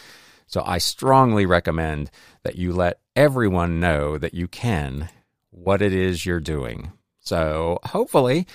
So 0.46 0.62
I 0.64 0.78
strongly 0.78 1.46
recommend 1.46 2.10
that 2.42 2.56
you 2.56 2.72
let 2.72 2.98
everyone 3.16 3.80
know 3.80 4.18
that 4.18 4.34
you 4.34 4.48
can 4.48 5.08
what 5.52 5.80
it 5.80 5.92
is 5.92 6.26
you're 6.26 6.40
doing. 6.40 6.92
So 7.20 7.78
hopefully 7.84 8.46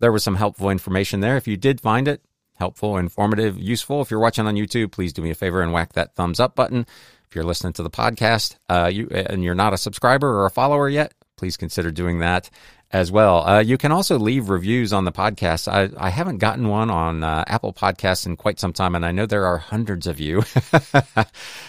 there 0.00 0.10
was 0.10 0.24
some 0.24 0.34
helpful 0.34 0.70
information 0.70 1.20
there. 1.20 1.36
If 1.36 1.46
you 1.46 1.56
did 1.56 1.80
find 1.80 2.08
it 2.08 2.22
helpful, 2.56 2.96
informative, 2.96 3.58
useful, 3.58 4.02
if 4.02 4.10
you're 4.10 4.20
watching 4.20 4.46
on 4.46 4.56
YouTube, 4.56 4.90
please 4.90 5.12
do 5.12 5.22
me 5.22 5.30
a 5.30 5.34
favor 5.34 5.62
and 5.62 5.72
whack 5.72 5.92
that 5.92 6.14
thumbs 6.14 6.40
up 6.40 6.56
button. 6.56 6.86
If 7.28 7.34
you're 7.34 7.44
listening 7.44 7.74
to 7.74 7.82
the 7.82 7.90
podcast 7.90 8.56
uh, 8.68 8.90
you, 8.92 9.08
and 9.08 9.44
you're 9.44 9.54
not 9.54 9.74
a 9.74 9.78
subscriber 9.78 10.28
or 10.28 10.46
a 10.46 10.50
follower 10.50 10.88
yet, 10.88 11.12
please 11.36 11.56
consider 11.56 11.90
doing 11.90 12.20
that 12.20 12.50
as 12.92 13.10
well. 13.10 13.46
Uh, 13.46 13.60
you 13.60 13.76
can 13.76 13.90
also 13.90 14.18
leave 14.18 14.48
reviews 14.48 14.92
on 14.92 15.04
the 15.04 15.12
podcast. 15.12 15.66
I, 15.68 15.90
I 15.98 16.10
haven't 16.10 16.38
gotten 16.38 16.68
one 16.68 16.90
on 16.90 17.24
uh, 17.24 17.44
Apple 17.46 17.72
Podcasts 17.72 18.26
in 18.26 18.36
quite 18.36 18.60
some 18.60 18.72
time, 18.72 18.94
and 18.94 19.04
I 19.04 19.12
know 19.12 19.26
there 19.26 19.46
are 19.46 19.58
hundreds 19.58 20.06
of 20.06 20.20
you 20.20 20.42
uh, 20.94 21.24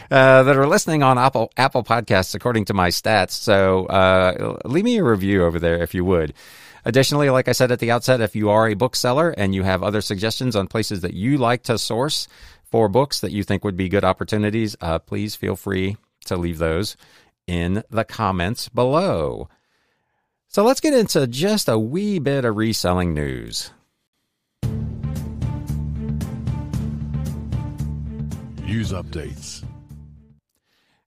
that 0.10 0.58
are 0.58 0.68
listening 0.68 1.04
on 1.04 1.18
Apple 1.18 1.52
Apple 1.58 1.84
Podcasts, 1.84 2.36
according 2.36 2.66
to 2.66 2.74
my 2.74 2.90
stats. 2.90 3.32
So 3.32 3.86
uh, 3.88 4.60
leave 4.66 4.86
me 4.86 4.98
a 4.98 5.04
review 5.04 5.44
over 5.44 5.60
there 5.60 5.82
if 5.82 5.94
you 5.94 6.06
would. 6.06 6.34
Additionally, 6.86 7.30
like 7.30 7.50
I 7.50 7.52
said 7.52 7.72
at 7.72 7.80
the 7.80 7.92
outset, 7.92 8.22
if 8.22 8.36
you 8.36 8.50
are 8.50 8.70
a 8.70 8.76
bookseller 8.76 9.32
and 9.32 9.54
you 9.54 9.64
have 9.64 9.84
other 9.84 10.02
suggestions 10.02 10.56
on 10.56 10.68
places 10.68 11.02
that 11.02 11.14
you 11.14 11.38
like 11.38 11.64
to 11.64 11.78
source 11.78 12.28
for 12.64 12.88
books 12.88 13.20
that 13.22 13.32
you 13.32 13.44
think 13.44 13.66
would 13.66 13.76
be 13.76 13.90
good 13.90 14.06
opportunities, 14.06 14.76
uh, 14.80 15.00
please 15.00 15.36
feel 15.36 15.56
free 15.56 15.98
to 16.26 16.38
leave 16.38 16.60
those 16.60 16.96
in 17.48 17.84
the 17.90 18.06
comments 18.06 18.70
below. 18.70 19.50
So 20.58 20.64
let's 20.64 20.82
get 20.82 20.96
into 20.96 21.28
just 21.28 21.70
a 21.70 21.78
wee 21.78 22.18
bit 22.18 22.44
of 22.44 22.58
reselling 22.58 23.14
news. 23.14 23.70
News 28.64 28.92
updates. 28.92 29.64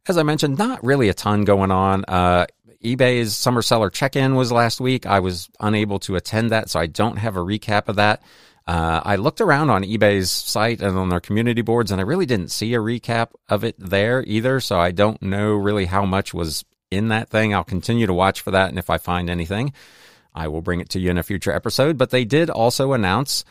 As 0.06 0.18
I 0.18 0.22
mentioned, 0.22 0.56
not 0.56 0.84
really 0.84 1.08
a 1.08 1.14
ton 1.14 1.42
going 1.42 1.72
on. 1.72 2.04
Uh, 2.06 2.46
eBay's 2.84 3.34
summer 3.34 3.60
seller 3.60 3.90
check 3.90 4.14
in 4.14 4.36
was 4.36 4.52
last 4.52 4.80
week. 4.80 5.04
I 5.04 5.18
was 5.18 5.50
unable 5.58 5.98
to 5.98 6.14
attend 6.14 6.50
that, 6.50 6.70
so 6.70 6.78
I 6.78 6.86
don't 6.86 7.16
have 7.16 7.34
a 7.34 7.40
recap 7.40 7.88
of 7.88 7.96
that. 7.96 8.22
Uh, 8.68 9.00
I 9.04 9.16
looked 9.16 9.40
around 9.40 9.70
on 9.70 9.82
eBay's 9.82 10.30
site 10.30 10.80
and 10.80 10.96
on 10.96 11.08
their 11.08 11.18
community 11.18 11.62
boards, 11.62 11.90
and 11.90 12.00
I 12.00 12.04
really 12.04 12.24
didn't 12.24 12.52
see 12.52 12.72
a 12.74 12.78
recap 12.78 13.30
of 13.48 13.64
it 13.64 13.74
there 13.80 14.22
either. 14.28 14.60
So 14.60 14.78
I 14.78 14.92
don't 14.92 15.20
know 15.20 15.54
really 15.54 15.86
how 15.86 16.06
much 16.06 16.32
was 16.32 16.64
in 16.90 17.08
that 17.08 17.28
thing. 17.28 17.54
I'll 17.54 17.64
continue 17.64 18.06
to 18.06 18.14
watch 18.14 18.40
for 18.40 18.50
that. 18.50 18.68
And 18.68 18.78
if 18.78 18.90
I 18.90 18.98
find 18.98 19.30
anything, 19.30 19.72
I 20.34 20.48
will 20.48 20.62
bring 20.62 20.80
it 20.80 20.88
to 20.90 21.00
you 21.00 21.10
in 21.10 21.18
a 21.18 21.22
future 21.22 21.52
episode. 21.52 21.98
But 21.98 22.10
they 22.10 22.24
did 22.24 22.50
also 22.50 22.92
announce 22.92 23.44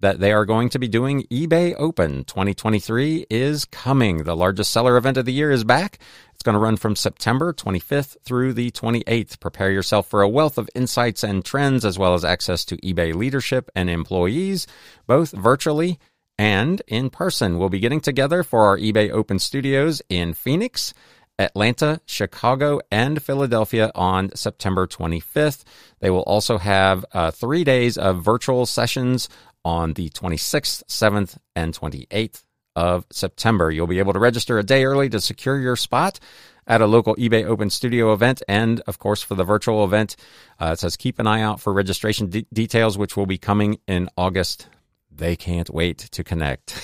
that 0.00 0.20
they 0.20 0.32
are 0.32 0.44
going 0.44 0.68
to 0.68 0.78
be 0.78 0.88
doing 0.88 1.22
eBay 1.30 1.74
Open 1.78 2.24
2023 2.24 3.26
is 3.30 3.64
coming. 3.64 4.24
The 4.24 4.36
largest 4.36 4.70
seller 4.70 4.96
event 4.96 5.16
of 5.16 5.24
the 5.24 5.32
year 5.32 5.50
is 5.50 5.64
back. 5.64 5.98
It's 6.34 6.42
going 6.42 6.54
to 6.54 6.60
run 6.60 6.76
from 6.76 6.96
September 6.96 7.54
25th 7.54 8.16
through 8.22 8.52
the 8.52 8.70
28th. 8.70 9.40
Prepare 9.40 9.70
yourself 9.70 10.06
for 10.08 10.20
a 10.20 10.28
wealth 10.28 10.58
of 10.58 10.68
insights 10.74 11.24
and 11.24 11.42
trends, 11.42 11.84
as 11.84 11.98
well 11.98 12.12
as 12.12 12.24
access 12.24 12.64
to 12.66 12.76
eBay 12.78 13.14
leadership 13.14 13.70
and 13.74 13.88
employees, 13.88 14.66
both 15.06 15.32
virtually 15.32 15.98
and 16.38 16.82
in 16.86 17.08
person. 17.08 17.58
We'll 17.58 17.70
be 17.70 17.80
getting 17.80 18.00
together 18.00 18.42
for 18.42 18.66
our 18.66 18.76
eBay 18.76 19.10
Open 19.10 19.38
studios 19.38 20.02
in 20.10 20.34
Phoenix. 20.34 20.92
Atlanta, 21.38 22.00
Chicago, 22.06 22.80
and 22.90 23.22
Philadelphia 23.22 23.90
on 23.94 24.34
September 24.34 24.86
25th. 24.86 25.64
They 26.00 26.10
will 26.10 26.22
also 26.22 26.58
have 26.58 27.04
uh, 27.12 27.30
three 27.30 27.64
days 27.64 27.98
of 27.98 28.22
virtual 28.22 28.66
sessions 28.66 29.28
on 29.64 29.94
the 29.94 30.08
26th, 30.10 30.84
7th, 30.84 31.38
and 31.54 31.74
28th 31.74 32.42
of 32.76 33.06
September. 33.10 33.70
You'll 33.70 33.86
be 33.86 33.98
able 33.98 34.12
to 34.12 34.18
register 34.18 34.58
a 34.58 34.62
day 34.62 34.84
early 34.84 35.08
to 35.08 35.20
secure 35.20 35.58
your 35.58 35.76
spot 35.76 36.20
at 36.66 36.80
a 36.80 36.86
local 36.86 37.16
eBay 37.16 37.44
Open 37.44 37.70
Studio 37.70 38.12
event. 38.12 38.42
And 38.48 38.80
of 38.86 38.98
course, 38.98 39.22
for 39.22 39.34
the 39.34 39.44
virtual 39.44 39.84
event, 39.84 40.16
uh, 40.60 40.70
it 40.72 40.78
says 40.78 40.96
keep 40.96 41.18
an 41.18 41.26
eye 41.26 41.40
out 41.40 41.60
for 41.60 41.72
registration 41.72 42.28
de- 42.28 42.46
details, 42.52 42.98
which 42.98 43.16
will 43.16 43.26
be 43.26 43.38
coming 43.38 43.78
in 43.86 44.08
August. 44.16 44.68
They 45.10 45.36
can't 45.36 45.70
wait 45.70 45.98
to 45.98 46.22
connect. 46.22 46.74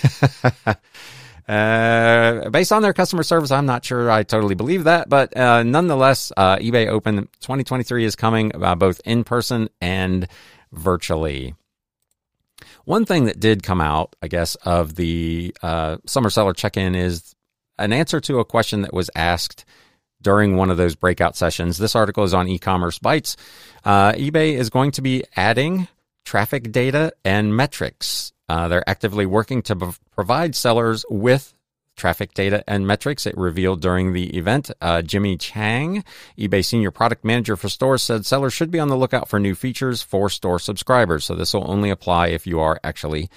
Uh, 1.48 2.48
based 2.50 2.72
on 2.72 2.82
their 2.82 2.92
customer 2.92 3.22
service, 3.22 3.50
I'm 3.50 3.66
not 3.66 3.84
sure 3.84 4.10
I 4.10 4.22
totally 4.22 4.54
believe 4.54 4.84
that, 4.84 5.08
but 5.08 5.36
uh, 5.36 5.62
nonetheless, 5.62 6.32
uh, 6.36 6.56
eBay 6.58 6.88
Open 6.88 7.28
2023 7.40 8.04
is 8.04 8.16
coming 8.16 8.52
uh, 8.54 8.74
both 8.74 9.00
in 9.04 9.24
person 9.24 9.68
and 9.80 10.28
virtually. 10.72 11.54
One 12.84 13.04
thing 13.04 13.24
that 13.24 13.40
did 13.40 13.62
come 13.62 13.80
out, 13.80 14.14
I 14.22 14.28
guess, 14.28 14.54
of 14.56 14.94
the 14.94 15.54
uh, 15.62 15.96
summer 16.06 16.30
seller 16.30 16.52
check 16.52 16.76
in 16.76 16.94
is 16.94 17.34
an 17.78 17.92
answer 17.92 18.20
to 18.20 18.38
a 18.38 18.44
question 18.44 18.82
that 18.82 18.92
was 18.92 19.10
asked 19.14 19.64
during 20.20 20.56
one 20.56 20.70
of 20.70 20.76
those 20.76 20.94
breakout 20.94 21.36
sessions. 21.36 21.78
This 21.78 21.96
article 21.96 22.22
is 22.22 22.34
on 22.34 22.46
e 22.46 22.58
commerce 22.58 23.00
bytes. 23.00 23.36
Uh, 23.84 24.12
eBay 24.12 24.54
is 24.54 24.70
going 24.70 24.92
to 24.92 25.02
be 25.02 25.24
adding 25.36 25.88
traffic 26.24 26.70
data 26.70 27.12
and 27.24 27.56
metrics 27.56 28.32
uh, 28.52 28.68
they're 28.68 28.86
actively 28.86 29.24
working 29.24 29.62
to 29.62 29.94
provide 30.14 30.54
sellers 30.54 31.04
with 31.10 31.54
traffic 31.94 32.32
data 32.32 32.64
and 32.66 32.86
metrics 32.86 33.26
it 33.26 33.36
revealed 33.36 33.82
during 33.82 34.12
the 34.12 34.36
event. 34.36 34.70
Uh, 34.80 35.02
Jimmy 35.02 35.36
Chang, 35.36 36.02
eBay 36.38 36.64
senior 36.64 36.90
product 36.90 37.22
manager 37.22 37.54
for 37.54 37.68
stores, 37.68 38.02
said 38.02 38.24
sellers 38.24 38.54
should 38.54 38.70
be 38.70 38.80
on 38.80 38.88
the 38.88 38.96
lookout 38.96 39.28
for 39.28 39.38
new 39.38 39.54
features 39.54 40.00
for 40.00 40.30
store 40.30 40.58
subscribers. 40.58 41.24
So 41.24 41.34
this 41.34 41.52
will 41.52 41.70
only 41.70 41.90
apply 41.90 42.28
if 42.28 42.46
you 42.46 42.60
are 42.60 42.80
actually 42.82 43.28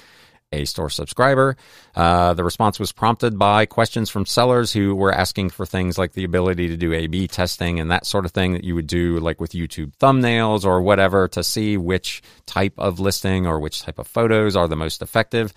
a 0.53 0.63
store 0.63 0.89
subscriber. 0.89 1.58
Uh, 1.96 2.34
the 2.34 2.46
response 2.46 2.79
was 2.79 2.94
prompted 2.94 3.38
by 3.38 3.65
questions 3.65 4.10
from 4.10 4.25
sellers 4.25 4.72
who 4.72 4.96
were 4.96 5.12
asking 5.12 5.50
for 5.50 5.65
things 5.65 5.98
like 5.98 6.13
the 6.13 6.24
ability 6.24 6.70
to 6.70 6.77
do 6.77 6.94
A 6.94 7.08
B 7.08 7.27
testing 7.27 7.79
and 7.79 7.91
that 7.91 8.05
sort 8.05 8.25
of 8.25 8.32
thing 8.32 8.53
that 8.53 8.63
you 8.63 8.74
would 8.75 8.88
do, 8.88 9.20
like 9.20 9.41
with 9.41 9.51
YouTube 9.51 9.98
thumbnails 9.98 10.63
or 10.63 10.82
whatever, 10.82 11.27
to 11.29 11.44
see 11.44 11.75
which 11.75 12.22
type 12.46 12.75
of 12.77 13.01
listing 13.01 13.46
or 13.46 13.60
which 13.60 13.82
type 13.82 14.00
of 14.00 14.08
photos 14.08 14.55
are 14.55 14.70
the 14.70 14.77
most 14.77 15.01
effective. 15.01 15.51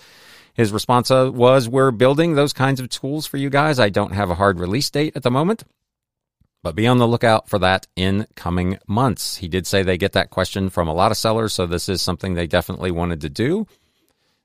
His 0.58 0.72
response 0.72 1.08
uh, 1.12 1.30
was, 1.32 1.68
We're 1.68 1.92
building 1.92 2.34
those 2.34 2.52
kinds 2.52 2.80
of 2.80 2.88
tools 2.88 3.26
for 3.26 3.36
you 3.36 3.48
guys. 3.48 3.78
I 3.78 3.90
don't 3.90 4.12
have 4.12 4.28
a 4.28 4.34
hard 4.34 4.58
release 4.58 4.90
date 4.90 5.14
at 5.14 5.22
the 5.22 5.30
moment. 5.30 5.62
But 6.64 6.74
be 6.74 6.88
on 6.88 6.98
the 6.98 7.06
lookout 7.06 7.48
for 7.48 7.60
that 7.60 7.86
in 7.94 8.26
coming 8.34 8.78
months. 8.88 9.36
He 9.36 9.46
did 9.46 9.68
say 9.68 9.84
they 9.84 9.96
get 9.96 10.14
that 10.14 10.30
question 10.30 10.68
from 10.68 10.88
a 10.88 10.92
lot 10.92 11.12
of 11.12 11.16
sellers, 11.16 11.52
so 11.52 11.64
this 11.64 11.88
is 11.88 12.02
something 12.02 12.34
they 12.34 12.48
definitely 12.48 12.90
wanted 12.90 13.20
to 13.20 13.28
do. 13.28 13.68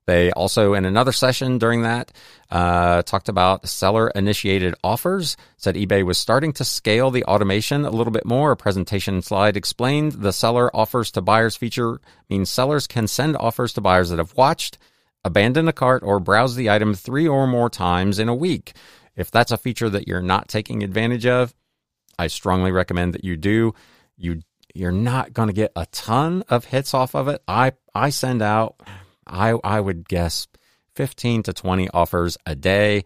They 0.06 0.32
also, 0.32 0.76
in 0.76 0.86
another 0.86 1.14
session 1.14 1.58
during 1.58 1.82
that, 1.82 2.12
uh, 2.52 3.02
talked 3.02 3.28
about 3.28 3.68
seller 3.68 4.10
initiated 4.10 4.76
offers. 4.84 5.36
Said 5.58 5.74
eBay 5.74 6.06
was 6.06 6.20
starting 6.20 6.54
to 6.54 6.64
scale 6.64 7.10
the 7.10 7.24
automation 7.24 7.86
a 7.86 7.90
little 7.90 8.14
bit 8.14 8.26
more. 8.26 8.52
A 8.52 8.58
presentation 8.58 9.24
slide 9.24 9.58
explained 9.58 10.12
the 10.12 10.34
seller 10.34 10.70
offers 10.76 11.10
to 11.12 11.22
buyers 11.22 11.56
feature 11.56 12.00
means 12.30 12.52
sellers 12.52 12.86
can 12.86 13.08
send 13.08 13.36
offers 13.38 13.74
to 13.74 13.82
buyers 13.82 14.12
that 14.12 14.20
have 14.20 14.36
watched, 14.38 14.78
abandoned 15.26 15.70
a 15.70 15.74
cart, 15.74 16.04
or 16.04 16.20
browse 16.20 16.56
the 16.56 16.70
item 16.70 16.94
three 16.94 17.28
or 17.28 17.48
more 17.48 17.70
times 17.70 18.20
in 18.20 18.30
a 18.30 18.36
week. 18.36 18.74
If 19.16 19.32
that's 19.32 19.52
a 19.52 19.58
feature 19.58 19.90
that 19.90 20.08
you're 20.08 20.22
not 20.22 20.48
taking 20.48 20.84
advantage 20.84 21.26
of, 21.26 21.54
I 22.18 22.28
strongly 22.28 22.72
recommend 22.72 23.14
that 23.14 23.24
you 23.24 23.38
do. 23.38 23.74
You 24.18 24.42
you're 24.76 24.92
not 24.92 25.34
going 25.34 25.50
to 25.50 25.54
get 25.54 25.72
a 25.76 25.86
ton 25.88 26.44
of 26.50 26.66
hits 26.66 26.94
off 26.94 27.16
of 27.16 27.28
it. 27.28 27.42
I 27.48 27.74
I 27.94 28.10
send 28.10 28.42
out 28.42 28.82
I 29.26 29.56
I 29.64 29.80
would 29.80 30.08
guess 30.08 30.48
15 30.96 31.44
to 31.44 31.54
20 31.54 31.90
offers 31.90 32.38
a 32.46 32.56
day 32.56 33.04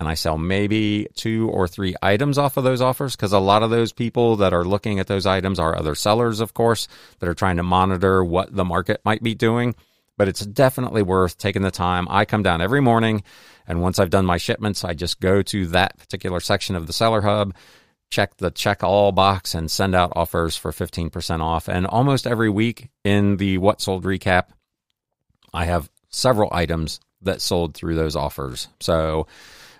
and 0.00 0.08
I 0.08 0.14
sell 0.14 0.38
maybe 0.38 1.08
two 1.14 1.50
or 1.50 1.68
three 1.68 1.94
items 2.00 2.38
off 2.38 2.56
of 2.56 2.64
those 2.64 2.80
offers 2.80 3.14
because 3.14 3.34
a 3.34 3.38
lot 3.38 3.62
of 3.62 3.68
those 3.68 3.92
people 3.92 4.36
that 4.36 4.54
are 4.54 4.64
looking 4.64 4.98
at 4.98 5.06
those 5.06 5.26
items 5.26 5.58
are 5.58 5.76
other 5.76 5.94
sellers, 5.94 6.40
of 6.40 6.54
course, 6.54 6.88
that 7.18 7.28
are 7.28 7.34
trying 7.34 7.58
to 7.58 7.62
monitor 7.62 8.24
what 8.24 8.54
the 8.54 8.64
market 8.64 9.02
might 9.04 9.22
be 9.22 9.34
doing. 9.34 9.74
But 10.20 10.28
it's 10.28 10.44
definitely 10.44 11.00
worth 11.00 11.38
taking 11.38 11.62
the 11.62 11.70
time. 11.70 12.06
I 12.10 12.26
come 12.26 12.42
down 12.42 12.60
every 12.60 12.82
morning, 12.82 13.22
and 13.66 13.80
once 13.80 13.98
I've 13.98 14.10
done 14.10 14.26
my 14.26 14.36
shipments, 14.36 14.84
I 14.84 14.92
just 14.92 15.18
go 15.18 15.40
to 15.40 15.66
that 15.68 15.96
particular 15.96 16.40
section 16.40 16.76
of 16.76 16.86
the 16.86 16.92
Seller 16.92 17.22
Hub, 17.22 17.54
check 18.10 18.36
the 18.36 18.50
check 18.50 18.84
all 18.84 19.12
box, 19.12 19.54
and 19.54 19.70
send 19.70 19.94
out 19.94 20.12
offers 20.14 20.58
for 20.58 20.72
15% 20.72 21.40
off. 21.40 21.68
And 21.68 21.86
almost 21.86 22.26
every 22.26 22.50
week 22.50 22.90
in 23.02 23.38
the 23.38 23.56
What 23.56 23.80
Sold 23.80 24.04
recap, 24.04 24.48
I 25.54 25.64
have 25.64 25.90
several 26.10 26.50
items 26.52 27.00
that 27.22 27.40
sold 27.40 27.72
through 27.72 27.94
those 27.94 28.14
offers. 28.14 28.68
So 28.78 29.26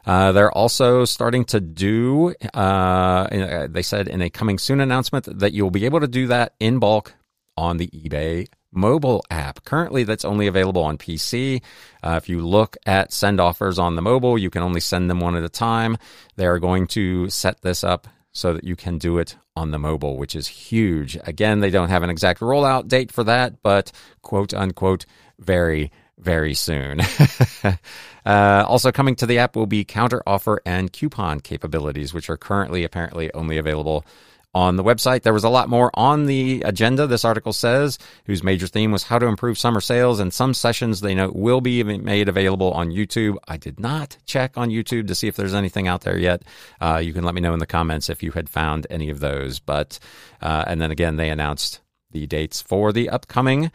uh, 0.06 0.32
they're 0.32 0.50
also 0.50 1.04
starting 1.04 1.44
to 1.44 1.60
do, 1.60 2.34
uh, 2.54 3.66
they 3.66 3.82
said 3.82 4.08
in 4.08 4.22
a 4.22 4.30
coming 4.30 4.56
soon 4.56 4.80
announcement 4.80 5.38
that 5.40 5.52
you'll 5.52 5.70
be 5.70 5.84
able 5.84 6.00
to 6.00 6.08
do 6.08 6.28
that 6.28 6.54
in 6.58 6.78
bulk 6.78 7.12
on 7.58 7.76
the 7.76 7.88
eBay 7.88 8.48
mobile 8.72 9.24
app. 9.30 9.64
Currently, 9.64 10.04
that's 10.04 10.24
only 10.24 10.46
available 10.46 10.82
on 10.82 10.98
PC. 10.98 11.62
Uh, 12.02 12.18
if 12.22 12.28
you 12.28 12.40
look 12.40 12.76
at 12.86 13.12
send 13.12 13.40
offers 13.40 13.78
on 13.78 13.96
the 13.96 14.02
mobile, 14.02 14.38
you 14.38 14.50
can 14.50 14.62
only 14.62 14.80
send 14.80 15.10
them 15.10 15.20
one 15.20 15.36
at 15.36 15.44
a 15.44 15.48
time. 15.48 15.96
They 16.36 16.46
are 16.46 16.58
going 16.58 16.86
to 16.88 17.28
set 17.30 17.60
this 17.62 17.84
up 17.84 18.08
so 18.32 18.54
that 18.54 18.64
you 18.64 18.76
can 18.76 18.98
do 18.98 19.18
it 19.18 19.36
on 19.56 19.70
the 19.70 19.78
mobile, 19.78 20.16
which 20.16 20.36
is 20.36 20.46
huge. 20.46 21.18
Again, 21.24 21.60
they 21.60 21.70
don't 21.70 21.88
have 21.88 22.02
an 22.02 22.10
exact 22.10 22.40
rollout 22.40 22.88
date 22.88 23.10
for 23.10 23.24
that, 23.24 23.62
but 23.62 23.90
quote 24.22 24.54
unquote, 24.54 25.04
very, 25.38 25.90
very 26.18 26.54
soon. 26.54 27.00
uh, 28.24 28.64
also 28.68 28.92
coming 28.92 29.16
to 29.16 29.26
the 29.26 29.38
app 29.38 29.56
will 29.56 29.66
be 29.66 29.84
counter 29.84 30.22
offer 30.26 30.60
and 30.64 30.92
coupon 30.92 31.40
capabilities, 31.40 32.14
which 32.14 32.30
are 32.30 32.36
currently 32.36 32.84
apparently 32.84 33.32
only 33.34 33.58
available 33.58 34.04
on 34.52 34.76
the 34.76 34.84
website. 34.84 35.22
There 35.22 35.32
was 35.32 35.44
a 35.44 35.48
lot 35.48 35.68
more 35.68 35.90
on 35.94 36.26
the 36.26 36.62
agenda, 36.62 37.06
this 37.06 37.24
article 37.24 37.52
says, 37.52 37.98
whose 38.24 38.42
major 38.42 38.66
theme 38.66 38.90
was 38.90 39.04
how 39.04 39.18
to 39.18 39.26
improve 39.26 39.58
summer 39.58 39.80
sales. 39.80 40.20
And 40.20 40.32
some 40.32 40.54
sessions 40.54 41.00
they 41.00 41.14
note 41.14 41.36
will 41.36 41.60
be 41.60 41.82
made 41.82 42.28
available 42.28 42.72
on 42.72 42.90
YouTube. 42.90 43.36
I 43.46 43.56
did 43.56 43.78
not 43.78 44.16
check 44.26 44.58
on 44.58 44.70
YouTube 44.70 45.08
to 45.08 45.14
see 45.14 45.28
if 45.28 45.36
there's 45.36 45.54
anything 45.54 45.86
out 45.86 46.00
there 46.02 46.18
yet. 46.18 46.42
Uh, 46.80 47.00
you 47.02 47.12
can 47.12 47.24
let 47.24 47.34
me 47.34 47.40
know 47.40 47.52
in 47.52 47.60
the 47.60 47.66
comments 47.66 48.10
if 48.10 48.22
you 48.22 48.32
had 48.32 48.48
found 48.48 48.86
any 48.90 49.10
of 49.10 49.20
those. 49.20 49.60
But, 49.60 49.98
uh, 50.40 50.64
and 50.66 50.80
then 50.80 50.90
again, 50.90 51.16
they 51.16 51.30
announced 51.30 51.80
the 52.10 52.26
dates 52.26 52.60
for 52.60 52.92
the 52.92 53.08
upcoming 53.08 53.70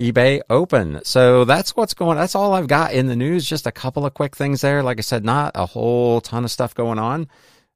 eBay 0.00 0.40
Open. 0.50 1.00
So 1.04 1.44
that's 1.44 1.76
what's 1.76 1.94
going. 1.94 2.18
That's 2.18 2.34
all 2.34 2.52
I've 2.52 2.66
got 2.66 2.92
in 2.92 3.06
the 3.06 3.14
news. 3.16 3.48
Just 3.48 3.66
a 3.66 3.72
couple 3.72 4.04
of 4.04 4.14
quick 4.14 4.34
things 4.34 4.60
there. 4.60 4.82
Like 4.82 4.98
I 4.98 5.02
said, 5.02 5.24
not 5.24 5.52
a 5.54 5.66
whole 5.66 6.20
ton 6.20 6.44
of 6.44 6.50
stuff 6.50 6.74
going 6.74 6.98
on, 6.98 7.28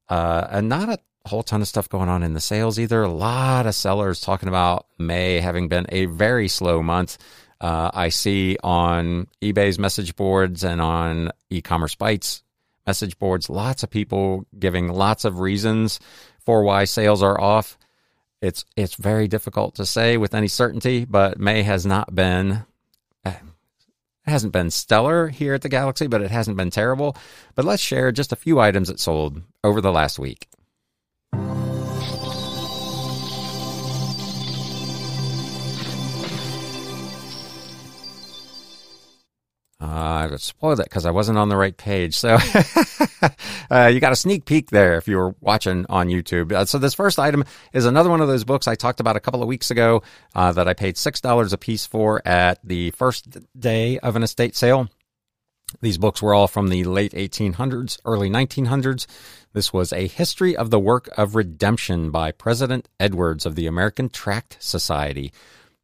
uh, 0.09 0.47
and 0.49 0.67
not 0.67 0.89
a 0.89 0.99
whole 1.29 1.43
ton 1.43 1.61
of 1.61 1.67
stuff 1.67 1.87
going 1.89 2.09
on 2.09 2.23
in 2.23 2.33
the 2.33 2.41
sales 2.41 2.79
either. 2.79 3.03
A 3.03 3.11
lot 3.11 3.65
of 3.65 3.75
sellers 3.75 4.19
talking 4.19 4.49
about 4.49 4.87
May 4.97 5.39
having 5.39 5.67
been 5.67 5.85
a 5.89 6.05
very 6.05 6.47
slow 6.47 6.81
month. 6.83 7.17
Uh, 7.61 7.91
I 7.93 8.09
see 8.09 8.57
on 8.63 9.27
eBay's 9.41 9.79
message 9.79 10.15
boards 10.15 10.63
and 10.63 10.81
on 10.81 11.31
e-commerce 11.49 11.95
bytes 11.95 12.41
message 12.87 13.19
boards, 13.19 13.49
lots 13.49 13.83
of 13.83 13.89
people 13.89 14.45
giving 14.57 14.87
lots 14.87 15.23
of 15.23 15.39
reasons 15.39 15.99
for 16.45 16.63
why 16.63 16.85
sales 16.85 17.21
are 17.21 17.39
off. 17.39 17.77
It's 18.41 18.65
it's 18.75 18.95
very 18.95 19.27
difficult 19.27 19.75
to 19.75 19.85
say 19.85 20.17
with 20.17 20.33
any 20.33 20.47
certainty, 20.47 21.05
but 21.05 21.39
May 21.39 21.61
has 21.63 21.85
not 21.85 22.15
been 22.15 22.65
it 24.29 24.31
hasn't 24.31 24.53
been 24.53 24.69
stellar 24.69 25.27
here 25.27 25.53
at 25.53 25.61
the 25.61 25.69
Galaxy, 25.69 26.07
but 26.07 26.21
it 26.21 26.31
hasn't 26.31 26.57
been 26.57 26.69
terrible. 26.69 27.17
But 27.55 27.65
let's 27.65 27.81
share 27.81 28.11
just 28.11 28.31
a 28.31 28.35
few 28.35 28.59
items 28.59 28.87
that 28.87 28.99
sold 28.99 29.41
over 29.63 29.81
the 29.81 29.91
last 29.91 30.19
week. 30.19 30.47
I 39.89 40.35
spoiled 40.37 40.79
it 40.79 40.85
because 40.85 41.05
I 41.05 41.11
wasn't 41.11 41.37
on 41.37 41.49
the 41.49 41.57
right 41.57 41.75
page. 41.75 42.15
So 42.15 42.37
uh, 43.71 43.87
you 43.87 43.99
got 43.99 44.11
a 44.11 44.15
sneak 44.15 44.45
peek 44.45 44.69
there 44.69 44.97
if 44.97 45.07
you 45.07 45.17
were 45.17 45.35
watching 45.41 45.85
on 45.89 46.07
YouTube. 46.07 46.51
Uh, 46.51 46.65
so 46.65 46.77
this 46.77 46.93
first 46.93 47.19
item 47.19 47.43
is 47.73 47.85
another 47.85 48.09
one 48.09 48.21
of 48.21 48.27
those 48.27 48.43
books 48.43 48.67
I 48.67 48.75
talked 48.75 48.99
about 48.99 49.15
a 49.15 49.19
couple 49.19 49.41
of 49.41 49.47
weeks 49.47 49.71
ago 49.71 50.03
uh, 50.35 50.51
that 50.53 50.67
I 50.67 50.73
paid 50.73 50.97
six 50.97 51.21
dollars 51.21 51.53
a 51.53 51.57
piece 51.57 51.85
for 51.85 52.25
at 52.27 52.59
the 52.63 52.91
first 52.91 53.37
day 53.59 53.99
of 53.99 54.15
an 54.15 54.23
estate 54.23 54.55
sale. 54.55 54.89
These 55.81 55.99
books 55.99 56.21
were 56.21 56.33
all 56.33 56.47
from 56.47 56.69
the 56.69 56.83
late 56.83 57.13
1800s, 57.13 57.99
early 58.03 58.29
1900s. 58.29 59.05
This 59.53 59.71
was 59.71 59.93
A 59.93 60.07
History 60.07 60.55
of 60.55 60.71
the 60.71 60.79
Work 60.79 61.09
of 61.15 61.35
Redemption 61.35 62.09
by 62.09 62.31
President 62.31 62.89
Edwards 62.99 63.45
of 63.45 63.55
the 63.55 63.67
American 63.67 64.09
Tract 64.09 64.57
Society. 64.59 65.31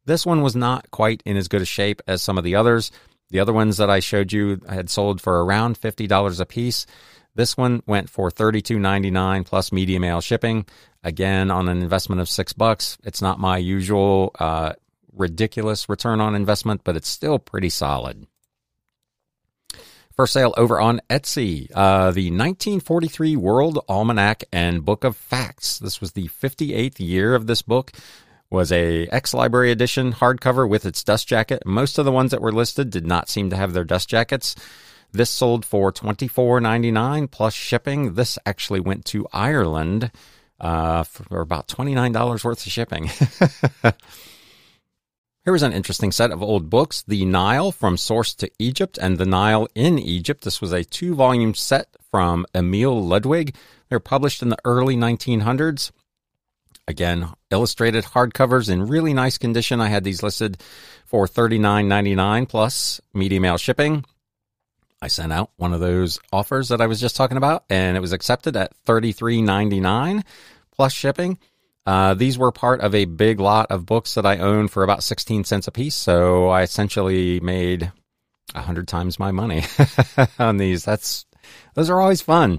This 0.04 0.26
one 0.26 0.42
was 0.42 0.56
not 0.56 0.90
quite 0.90 1.22
in 1.24 1.36
as 1.36 1.48
good 1.48 1.62
a 1.62 1.66
shape 1.66 2.02
as 2.06 2.20
some 2.20 2.36
of 2.36 2.44
the 2.44 2.54
others. 2.54 2.90
The 3.30 3.40
other 3.40 3.52
ones 3.52 3.76
that 3.78 3.90
I 3.90 4.00
showed 4.00 4.32
you 4.32 4.60
had 4.68 4.88
sold 4.88 5.20
for 5.20 5.44
around 5.44 5.80
$50 5.80 6.40
a 6.40 6.46
piece. 6.46 6.86
This 7.34 7.56
one 7.56 7.82
went 7.86 8.08
for 8.08 8.30
$32.99 8.30 9.44
plus 9.44 9.72
media 9.72 10.00
mail 10.00 10.20
shipping. 10.20 10.66
Again, 11.02 11.50
on 11.50 11.68
an 11.68 11.82
investment 11.82 12.20
of 12.20 12.28
six 12.28 12.52
bucks. 12.52 12.98
It's 13.04 13.22
not 13.22 13.38
my 13.38 13.58
usual 13.58 14.32
uh, 14.38 14.72
ridiculous 15.12 15.88
return 15.88 16.20
on 16.20 16.34
investment, 16.34 16.82
but 16.84 16.96
it's 16.96 17.08
still 17.08 17.38
pretty 17.38 17.70
solid. 17.70 18.26
For 20.14 20.26
sale 20.26 20.54
over 20.56 20.80
on 20.80 21.02
Etsy, 21.10 21.70
uh, 21.74 22.10
the 22.10 22.30
1943 22.30 23.36
World 23.36 23.84
Almanac 23.86 24.44
and 24.50 24.82
Book 24.82 25.04
of 25.04 25.14
Facts. 25.14 25.78
This 25.78 26.00
was 26.00 26.12
the 26.12 26.28
58th 26.28 26.98
year 27.00 27.34
of 27.34 27.46
this 27.46 27.60
book 27.60 27.92
was 28.50 28.70
a 28.72 29.06
X 29.08 29.34
Library 29.34 29.70
edition 29.70 30.12
hardcover 30.12 30.68
with 30.68 30.86
its 30.86 31.02
dust 31.02 31.26
jacket. 31.28 31.62
Most 31.66 31.98
of 31.98 32.04
the 32.04 32.12
ones 32.12 32.30
that 32.30 32.40
were 32.40 32.52
listed 32.52 32.90
did 32.90 33.06
not 33.06 33.28
seem 33.28 33.50
to 33.50 33.56
have 33.56 33.72
their 33.72 33.84
dust 33.84 34.08
jackets. 34.08 34.54
This 35.12 35.30
sold 35.30 35.64
for 35.64 35.90
twenty 35.92 36.28
four 36.28 36.60
ninety 36.60 36.90
nine 36.90 37.28
plus 37.28 37.54
shipping. 37.54 38.14
This 38.14 38.38
actually 38.44 38.80
went 38.80 39.04
to 39.06 39.26
Ireland 39.32 40.10
uh, 40.60 41.04
for 41.04 41.40
about 41.40 41.68
twenty 41.68 41.94
nine 41.94 42.12
dollars 42.12 42.44
worth 42.44 42.66
of 42.66 42.72
shipping. 42.72 43.10
Here 45.44 45.52
was 45.52 45.62
an 45.62 45.72
interesting 45.72 46.10
set 46.10 46.32
of 46.32 46.42
old 46.42 46.68
books: 46.68 47.04
The 47.06 47.24
Nile 47.24 47.72
from 47.72 47.96
Source 47.96 48.34
to 48.34 48.50
Egypt 48.58 48.98
and 49.00 49.16
The 49.16 49.26
Nile 49.26 49.68
in 49.74 49.98
Egypt. 49.98 50.42
This 50.44 50.60
was 50.60 50.72
a 50.72 50.84
two 50.84 51.14
volume 51.14 51.54
set 51.54 51.88
from 52.10 52.46
Emil 52.54 53.04
Ludwig. 53.04 53.54
They 53.88 53.96
were 53.96 54.00
published 54.00 54.42
in 54.42 54.48
the 54.48 54.58
early 54.64 54.96
1900s. 54.96 55.92
Again, 56.88 57.28
illustrated 57.50 58.04
hardcovers 58.04 58.70
in 58.70 58.86
really 58.86 59.12
nice 59.12 59.38
condition. 59.38 59.80
I 59.80 59.88
had 59.88 60.04
these 60.04 60.22
listed 60.22 60.62
for 61.04 61.26
$39.99 61.26 62.48
plus 62.48 63.00
media 63.12 63.40
mail 63.40 63.56
shipping. 63.56 64.04
I 65.02 65.08
sent 65.08 65.32
out 65.32 65.50
one 65.56 65.72
of 65.72 65.80
those 65.80 66.18
offers 66.32 66.68
that 66.68 66.80
I 66.80 66.86
was 66.86 67.00
just 67.00 67.16
talking 67.16 67.36
about, 67.36 67.64
and 67.68 67.96
it 67.96 68.00
was 68.00 68.12
accepted 68.12 68.56
at 68.56 68.72
$33.99 68.86 70.22
plus 70.72 70.92
shipping. 70.92 71.38
Uh, 71.84 72.14
these 72.14 72.38
were 72.38 72.50
part 72.50 72.80
of 72.80 72.94
a 72.94 73.04
big 73.04 73.38
lot 73.38 73.70
of 73.70 73.86
books 73.86 74.14
that 74.14 74.26
I 74.26 74.38
own 74.38 74.68
for 74.68 74.82
about 74.82 75.02
16 75.02 75.44
cents 75.44 75.68
a 75.68 75.72
piece. 75.72 75.94
So 75.94 76.48
I 76.48 76.62
essentially 76.62 77.40
made 77.40 77.92
a 78.54 78.62
hundred 78.62 78.88
times 78.88 79.18
my 79.18 79.32
money 79.32 79.64
on 80.38 80.56
these. 80.56 80.84
That's, 80.84 81.26
those 81.74 81.90
are 81.90 82.00
always 82.00 82.20
fun. 82.20 82.58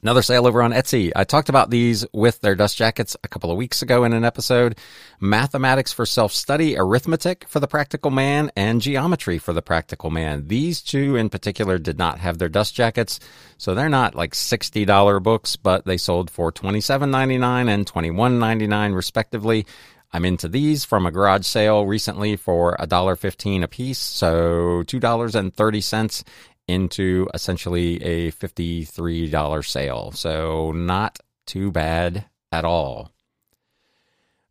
Another 0.00 0.22
sale 0.22 0.46
over 0.46 0.62
on 0.62 0.70
Etsy. 0.70 1.10
I 1.16 1.24
talked 1.24 1.48
about 1.48 1.70
these 1.70 2.06
with 2.12 2.40
their 2.40 2.54
dust 2.54 2.76
jackets 2.76 3.16
a 3.24 3.28
couple 3.28 3.50
of 3.50 3.56
weeks 3.56 3.82
ago 3.82 4.04
in 4.04 4.12
an 4.12 4.24
episode. 4.24 4.78
Mathematics 5.18 5.92
for 5.92 6.06
self-study, 6.06 6.78
arithmetic 6.78 7.48
for 7.48 7.58
the 7.58 7.66
practical 7.66 8.12
man, 8.12 8.52
and 8.54 8.80
geometry 8.80 9.38
for 9.38 9.52
the 9.52 9.60
practical 9.60 10.08
man. 10.10 10.46
These 10.46 10.82
two 10.82 11.16
in 11.16 11.30
particular 11.30 11.78
did 11.78 11.98
not 11.98 12.20
have 12.20 12.38
their 12.38 12.48
dust 12.48 12.76
jackets, 12.76 13.18
so 13.56 13.74
they're 13.74 13.88
not 13.88 14.14
like 14.14 14.34
$60 14.34 15.20
books, 15.20 15.56
but 15.56 15.84
they 15.84 15.96
sold 15.96 16.30
for 16.30 16.52
$27.99 16.52 17.68
and 17.68 17.84
$21.99 17.84 18.94
respectively. 18.94 19.66
I'm 20.12 20.24
into 20.24 20.46
these 20.46 20.84
from 20.84 21.06
a 21.06 21.10
garage 21.10 21.44
sale 21.44 21.84
recently 21.84 22.36
for 22.36 22.76
$1.15 22.78 23.64
a 23.64 23.68
piece, 23.68 23.98
so 23.98 24.84
$2.30 24.86 26.24
into 26.68 27.28
essentially 27.34 28.02
a 28.02 28.32
$53 28.32 29.66
sale. 29.66 30.12
So 30.12 30.72
not 30.72 31.18
too 31.46 31.72
bad 31.72 32.26
at 32.52 32.64
all. 32.64 33.10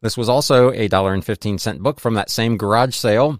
This 0.01 0.17
was 0.17 0.30
also 0.30 0.71
a 0.71 0.89
$1.15 0.89 1.80
book 1.80 1.99
from 1.99 2.15
that 2.15 2.30
same 2.30 2.58
garage 2.58 2.95
sale. 2.95 3.39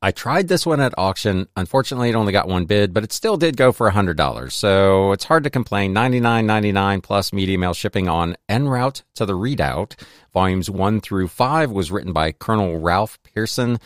I 0.00 0.12
tried 0.12 0.46
this 0.46 0.64
one 0.64 0.80
at 0.80 0.94
auction. 0.96 1.48
Unfortunately, 1.56 2.10
it 2.10 2.14
only 2.14 2.32
got 2.32 2.46
one 2.46 2.66
bid, 2.66 2.94
but 2.94 3.02
it 3.02 3.12
still 3.12 3.36
did 3.36 3.56
go 3.56 3.72
for 3.72 3.90
$100. 3.90 4.52
So 4.52 5.10
it's 5.10 5.24
hard 5.24 5.44
to 5.44 5.50
complain. 5.50 5.92
$99.99 5.92 7.02
plus 7.02 7.32
media 7.32 7.58
mail 7.58 7.74
shipping 7.74 8.08
on 8.08 8.36
En 8.48 8.68
route 8.68 9.02
to 9.16 9.26
the 9.26 9.34
Redoubt. 9.34 9.96
Volumes 10.32 10.70
1 10.70 11.00
through 11.00 11.28
5 11.28 11.72
was 11.72 11.90
written 11.90 12.12
by 12.12 12.30
Colonel 12.30 12.78
Ralph 12.78 13.18
Pearson. 13.24 13.78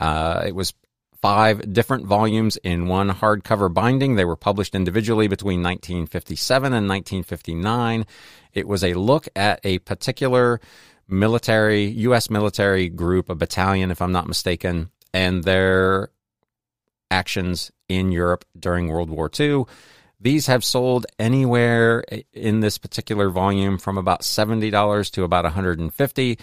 Uh, 0.00 0.42
it 0.44 0.54
was 0.56 0.74
five 1.20 1.72
different 1.72 2.06
volumes 2.06 2.56
in 2.58 2.86
one 2.86 3.10
hardcover 3.10 3.72
binding. 3.72 4.14
They 4.14 4.24
were 4.24 4.36
published 4.36 4.74
individually 4.74 5.28
between 5.28 5.62
1957 5.62 6.66
and 6.72 6.88
1959. 6.88 8.06
It 8.52 8.66
was 8.66 8.82
a 8.82 8.94
look 8.94 9.28
at 9.36 9.60
a 9.64 9.78
particular 9.80 10.60
military, 11.08 11.84
U.S. 11.84 12.30
military 12.30 12.88
group, 12.88 13.28
a 13.28 13.34
battalion, 13.34 13.90
if 13.90 14.00
I'm 14.00 14.12
not 14.12 14.28
mistaken, 14.28 14.90
and 15.12 15.44
their 15.44 16.10
actions 17.10 17.70
in 17.88 18.12
Europe 18.12 18.44
during 18.58 18.88
World 18.88 19.10
War 19.10 19.30
II. 19.38 19.64
These 20.20 20.46
have 20.46 20.64
sold 20.64 21.06
anywhere 21.18 22.04
in 22.32 22.60
this 22.60 22.76
particular 22.76 23.30
volume 23.30 23.78
from 23.78 23.96
about 23.96 24.20
$70 24.20 25.10
to 25.12 25.24
about 25.24 25.44
150. 25.44 26.38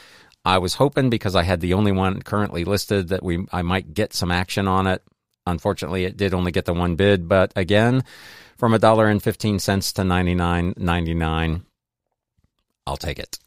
I 0.47 0.59
was 0.59 0.75
hoping 0.75 1.09
because 1.09 1.35
I 1.35 1.43
had 1.43 1.59
the 1.59 1.73
only 1.73 1.91
one 1.91 2.21
currently 2.21 2.63
listed 2.63 3.09
that 3.09 3.21
we 3.21 3.45
I 3.51 3.63
might 3.63 3.93
get 3.93 4.13
some 4.13 4.31
action 4.31 4.65
on 4.65 4.87
it. 4.87 5.03
Unfortunately, 5.45 6.05
it 6.05 6.15
did 6.15 6.33
only 6.33 6.53
get 6.53 6.63
the 6.63 6.73
one 6.73 6.95
bid, 6.95 7.27
but 7.27 7.51
again, 7.55 8.03
from 8.55 8.73
a 8.73 8.79
dollar 8.79 9.07
and 9.09 9.21
fifteen 9.21 9.59
cents 9.59 9.91
to 9.93 10.05
ninety 10.05 10.35
nine 10.35 10.73
ninety 10.77 11.13
nine, 11.13 11.63
I'll 12.85 12.95
take 12.95 13.19
it. 13.19 13.39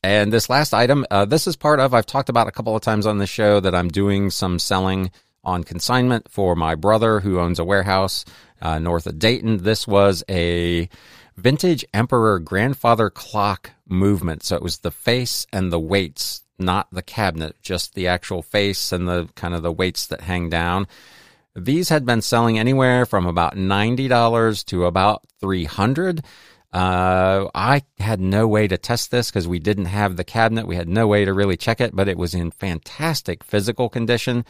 And 0.00 0.32
this 0.32 0.48
last 0.48 0.72
item, 0.72 1.04
uh, 1.10 1.24
this 1.24 1.48
is 1.48 1.56
part 1.56 1.80
of, 1.80 1.92
I've 1.92 2.06
talked 2.06 2.28
about 2.28 2.46
a 2.46 2.52
couple 2.52 2.76
of 2.76 2.82
times 2.82 3.04
on 3.04 3.18
the 3.18 3.26
show 3.26 3.58
that 3.58 3.74
I'm 3.74 3.88
doing 3.88 4.30
some 4.30 4.60
selling 4.60 5.10
on 5.42 5.64
consignment 5.64 6.30
for 6.30 6.54
my 6.54 6.76
brother 6.76 7.18
who 7.18 7.40
owns 7.40 7.58
a 7.58 7.64
warehouse 7.64 8.24
uh, 8.62 8.78
north 8.78 9.08
of 9.08 9.18
Dayton. 9.18 9.64
This 9.64 9.88
was 9.88 10.22
a 10.28 10.88
vintage 11.38 11.84
emperor 11.94 12.38
grandfather 12.38 13.10
clock 13.10 13.70
movement. 13.86 14.42
So 14.42 14.56
it 14.56 14.62
was 14.62 14.78
the 14.78 14.90
face 14.90 15.46
and 15.52 15.72
the 15.72 15.78
weights, 15.78 16.42
not 16.58 16.88
the 16.90 17.02
cabinet, 17.02 17.56
just 17.62 17.94
the 17.94 18.08
actual 18.08 18.42
face 18.42 18.92
and 18.92 19.08
the 19.08 19.28
kind 19.34 19.54
of 19.54 19.62
the 19.62 19.72
weights 19.72 20.06
that 20.08 20.22
hang 20.22 20.50
down. 20.50 20.86
These 21.54 21.88
had 21.88 22.04
been 22.04 22.22
selling 22.22 22.58
anywhere 22.58 23.06
from 23.06 23.26
about 23.26 23.56
$90 23.56 24.64
to 24.66 24.84
about 24.84 25.22
300 25.40 26.22
uh, 26.72 27.48
I 27.54 27.82
had 27.98 28.20
no 28.20 28.46
way 28.46 28.68
to 28.68 28.76
test 28.76 29.10
this 29.10 29.30
because 29.30 29.48
we 29.48 29.58
didn't 29.58 29.86
have 29.86 30.16
the 30.16 30.24
cabinet. 30.24 30.66
We 30.66 30.76
had 30.76 30.88
no 30.88 31.06
way 31.06 31.24
to 31.24 31.32
really 31.32 31.56
check 31.56 31.80
it, 31.80 31.96
but 31.96 32.08
it 32.08 32.18
was 32.18 32.34
in 32.34 32.50
fantastic 32.50 33.42
physical 33.42 33.88
condition. 33.88 34.44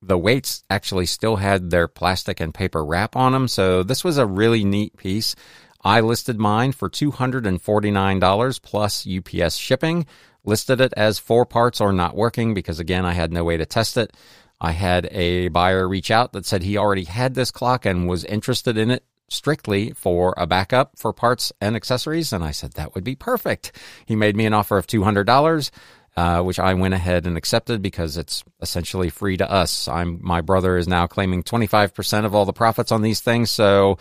The 0.00 0.16
weights 0.16 0.64
actually 0.70 1.04
still 1.04 1.36
had 1.36 1.70
their 1.70 1.86
plastic 1.86 2.40
and 2.40 2.54
paper 2.54 2.82
wrap 2.82 3.14
on 3.14 3.32
them. 3.32 3.46
So 3.46 3.82
this 3.82 4.02
was 4.02 4.16
a 4.16 4.24
really 4.24 4.64
neat 4.64 4.96
piece. 4.96 5.36
I 5.82 6.00
listed 6.00 6.38
mine 6.38 6.72
for 6.72 6.90
$249 6.90 8.62
plus 8.62 9.06
UPS 9.06 9.56
shipping. 9.56 10.06
Listed 10.44 10.80
it 10.80 10.92
as 10.96 11.18
four 11.18 11.44
parts 11.46 11.80
or 11.80 11.92
not 11.92 12.16
working 12.16 12.54
because 12.54 12.80
again, 12.80 13.04
I 13.04 13.12
had 13.12 13.32
no 13.32 13.44
way 13.44 13.56
to 13.56 13.66
test 13.66 13.96
it. 13.96 14.14
I 14.60 14.72
had 14.72 15.08
a 15.10 15.48
buyer 15.48 15.88
reach 15.88 16.10
out 16.10 16.32
that 16.32 16.44
said 16.44 16.62
he 16.62 16.76
already 16.76 17.04
had 17.04 17.34
this 17.34 17.50
clock 17.50 17.86
and 17.86 18.08
was 18.08 18.24
interested 18.24 18.76
in 18.76 18.90
it 18.90 19.04
strictly 19.28 19.92
for 19.92 20.34
a 20.36 20.46
backup 20.46 20.98
for 20.98 21.12
parts 21.12 21.52
and 21.60 21.76
accessories. 21.76 22.32
And 22.32 22.44
I 22.44 22.50
said, 22.50 22.72
that 22.72 22.94
would 22.94 23.04
be 23.04 23.14
perfect. 23.14 23.72
He 24.04 24.16
made 24.16 24.36
me 24.36 24.44
an 24.44 24.52
offer 24.52 24.76
of 24.76 24.86
$200. 24.86 25.70
Uh, 26.16 26.42
which 26.42 26.58
I 26.58 26.74
went 26.74 26.92
ahead 26.92 27.24
and 27.24 27.36
accepted 27.36 27.80
because 27.80 28.16
it's 28.16 28.42
essentially 28.60 29.10
free 29.10 29.36
to 29.36 29.50
us. 29.50 29.86
I'm 29.86 30.18
my 30.20 30.40
brother 30.40 30.76
is 30.76 30.88
now 30.88 31.06
claiming 31.06 31.44
25% 31.44 32.24
of 32.24 32.34
all 32.34 32.44
the 32.44 32.52
profits 32.52 32.90
on 32.90 33.00
these 33.00 33.20
things, 33.20 33.48
so 33.48 33.96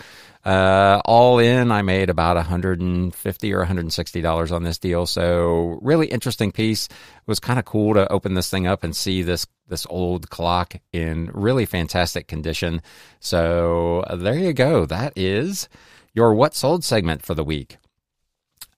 uh, 0.45 1.01
all 1.03 1.37
in, 1.39 1.71
I 1.71 1.81
made 1.81 2.09
about 2.09 2.37
150 2.37 3.53
or 3.53 3.57
160 3.57 4.21
dollars 4.21 4.51
on 4.51 4.63
this 4.63 4.77
deal. 4.77 5.05
So 5.05 5.77
really 5.81 6.07
interesting 6.07 6.51
piece. 6.51 6.85
It 6.87 7.27
was 7.27 7.39
kind 7.39 7.59
of 7.59 7.65
cool 7.65 7.93
to 7.93 8.09
open 8.11 8.33
this 8.35 8.49
thing 8.49 8.65
up 8.65 8.83
and 8.83 8.95
see 8.95 9.21
this 9.21 9.45
this 9.67 9.85
old 9.89 10.29
clock 10.29 10.75
in 10.93 11.29
really 11.33 11.65
fantastic 11.65 12.27
condition. 12.27 12.81
So 13.19 14.03
there 14.13 14.37
you 14.37 14.53
go. 14.53 14.85
That 14.85 15.13
is 15.15 15.67
your 16.13 16.33
what 16.33 16.55
sold 16.55 16.83
segment 16.83 17.23
for 17.23 17.35
the 17.35 17.43
week. 17.43 17.77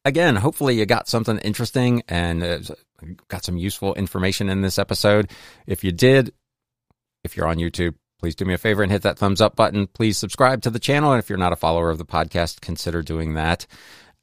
Again, 0.04 0.38
hopefully 0.38 0.80
you 0.80 0.88
got 0.88 1.08
something 1.08 1.38
interesting 1.40 2.02
and 2.08 2.44
uh, 2.44 2.60
got 3.28 3.44
some 3.44 3.58
useful 3.58 3.94
information 3.96 4.50
in 4.50 4.62
this 4.62 4.80
episode. 4.80 5.30
If 5.68 5.84
you 5.84 5.92
did, 5.92 6.34
if 7.24 7.36
you're 7.36 7.48
on 7.48 7.58
YouTube, 7.58 7.96
please 8.20 8.36
do 8.36 8.46
me 8.46 8.54
a 8.54 8.58
favor 8.58 8.84
and 8.84 8.92
hit 8.92 9.02
that 9.02 9.18
thumbs 9.18 9.42
up 9.42 9.56
button. 9.56 9.88
Please 9.88 10.18
subscribe 10.18 10.62
to 10.62 10.70
the 10.70 10.80
channel. 10.80 11.12
And 11.12 11.20
if 11.20 11.30
you're 11.30 11.38
not 11.38 11.54
a 11.54 11.58
follower 11.58 11.90
of 11.90 11.98
the 11.98 12.06
podcast, 12.06 12.62
consider 12.62 13.02
doing 13.02 13.34
that 13.34 13.66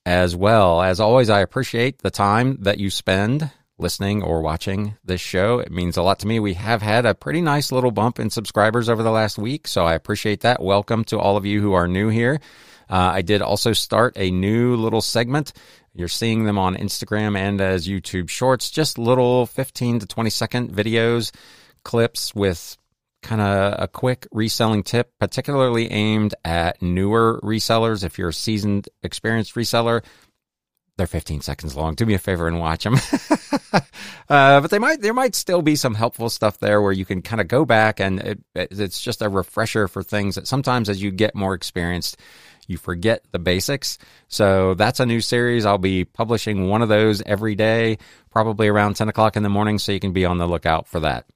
as 0.06 0.34
well. 0.34 0.80
As 0.80 1.00
always, 1.00 1.30
I 1.30 1.40
appreciate 1.40 1.98
the 2.02 2.10
time 2.10 2.58
that 2.62 2.78
you 2.78 2.90
spend 2.90 3.50
listening 3.78 4.22
or 4.22 4.40
watching 4.40 4.96
this 5.04 5.20
show. 5.20 5.58
It 5.60 5.70
means 5.70 5.96
a 5.96 6.02
lot 6.02 6.20
to 6.20 6.26
me. 6.26 6.40
We 6.40 6.54
have 6.54 6.82
had 6.82 7.06
a 7.06 7.14
pretty 7.14 7.40
nice 7.40 7.70
little 7.70 7.90
bump 7.90 8.18
in 8.18 8.30
subscribers 8.30 8.88
over 8.88 9.02
the 9.02 9.10
last 9.10 9.38
week, 9.38 9.68
so 9.68 9.84
I 9.84 9.94
appreciate 9.94 10.40
that. 10.40 10.62
Welcome 10.62 11.04
to 11.04 11.18
all 11.18 11.36
of 11.36 11.46
you 11.46 11.60
who 11.60 11.74
are 11.74 11.86
new 11.86 12.08
here. 12.08 12.40
Uh, 12.90 13.12
I 13.14 13.22
did 13.22 13.42
also 13.42 13.72
start 13.72 14.14
a 14.16 14.30
new 14.30 14.76
little 14.76 15.02
segment 15.02 15.52
you're 15.98 16.06
seeing 16.06 16.44
them 16.44 16.58
on 16.58 16.76
Instagram 16.76 17.37
and 17.37 17.61
as 17.61 17.88
YouTube 17.88 18.28
shorts, 18.28 18.70
just 18.70 18.98
little 18.98 19.46
15 19.46 19.98
to 19.98 20.06
20 20.06 20.30
second 20.30 20.70
videos, 20.70 21.32
clips 21.82 22.32
with 22.37 22.76
kind 23.20 23.40
of 23.40 23.74
a 23.82 23.88
quick 23.88 24.28
reselling 24.30 24.84
tip, 24.84 25.11
particularly 25.18 25.90
aimed 25.90 26.37
at 26.44 26.80
newer 26.80 27.40
resellers. 27.42 28.04
If 28.04 28.16
you're 28.16 28.28
a 28.28 28.32
seasoned, 28.32 28.88
experienced 29.02 29.56
reseller, 29.56 30.04
they're 30.98 31.08
15 31.08 31.40
seconds 31.40 31.74
long. 31.74 31.94
Do 31.94 32.06
me 32.06 32.14
a 32.14 32.18
favor 32.18 32.46
and 32.46 32.61
watch 32.61 32.84
them. 32.84 32.94
uh, 34.28 34.61
but 34.61 34.70
they 34.70 34.78
might, 34.78 35.00
there 35.00 35.14
might 35.14 35.34
still 35.34 35.62
be 35.62 35.74
some 35.74 35.94
helpful 35.94 36.30
stuff 36.30 36.58
there 36.58 36.80
where 36.80 36.92
you 36.92 37.04
can 37.04 37.22
kind 37.22 37.40
of 37.40 37.48
go 37.48 37.64
back 37.64 37.98
and 37.98 38.20
it, 38.20 38.40
it's 38.54 39.00
just 39.00 39.20
a 39.20 39.28
refresher 39.28 39.88
for 39.88 40.04
things 40.04 40.37
that 40.37 40.46
sometimes 40.46 40.88
as 40.88 41.02
you 41.02 41.11
get 41.11 41.34
more 41.34 41.54
experienced, 41.54 42.18
you 42.68 42.76
forget 42.76 43.24
the 43.33 43.38
basics. 43.40 43.98
So 44.28 44.74
that's 44.74 45.00
a 45.00 45.07
new 45.07 45.20
series. 45.20 45.66
I'll 45.66 45.78
be 45.78 46.04
publishing 46.04 46.68
one 46.68 46.83
of 46.83 46.88
those 46.88 47.22
every 47.22 47.57
day, 47.57 47.98
probably 48.31 48.68
around 48.68 48.94
10 48.94 49.09
o'clock 49.09 49.37
in 49.37 49.42
the 49.42 49.48
morning. 49.48 49.78
So 49.78 49.90
you 49.90 50.00
can 50.00 50.12
be 50.12 50.24
on 50.24 50.38
the 50.38 50.46
lookout 50.46 50.87
for 50.87 51.00
that. 51.00 51.26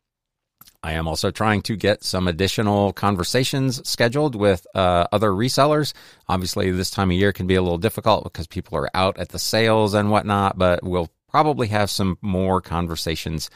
I 0.85 0.93
am 0.93 1.07
also 1.07 1.31
trying 1.31 1.63
to 1.63 1.77
get 1.77 2.03
some 2.03 2.27
additional 2.27 2.93
conversations 2.93 3.89
scheduled 3.89 4.35
with 4.35 4.67
uh, 4.75 5.07
other 5.13 5.31
resellers. 5.31 5.93
Obviously, 6.29 6.71
this 6.73 6.91
time 6.91 7.11
of 7.11 7.17
year 7.17 7.33
can 7.33 7.47
be 7.47 7.55
a 7.55 7.63
little 7.63 7.79
difficult 7.79 8.25
because 8.25 8.49
people 8.49 8.77
are 8.77 8.91
out 8.93 9.17
at 9.17 9.29
the 9.29 9.39
sales 9.39 9.95
and 9.95 10.11
whatnot, 10.11 10.59
but 10.59 10.83
we'll 10.83 11.09
probably 11.29 11.69
have 11.69 11.89
some 11.89 12.19
more 12.21 12.61
conversations 12.61 13.49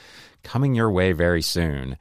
coming 0.45 0.75
your 0.75 0.91
way 0.91 1.13
very 1.13 1.43
soon. 1.43 1.99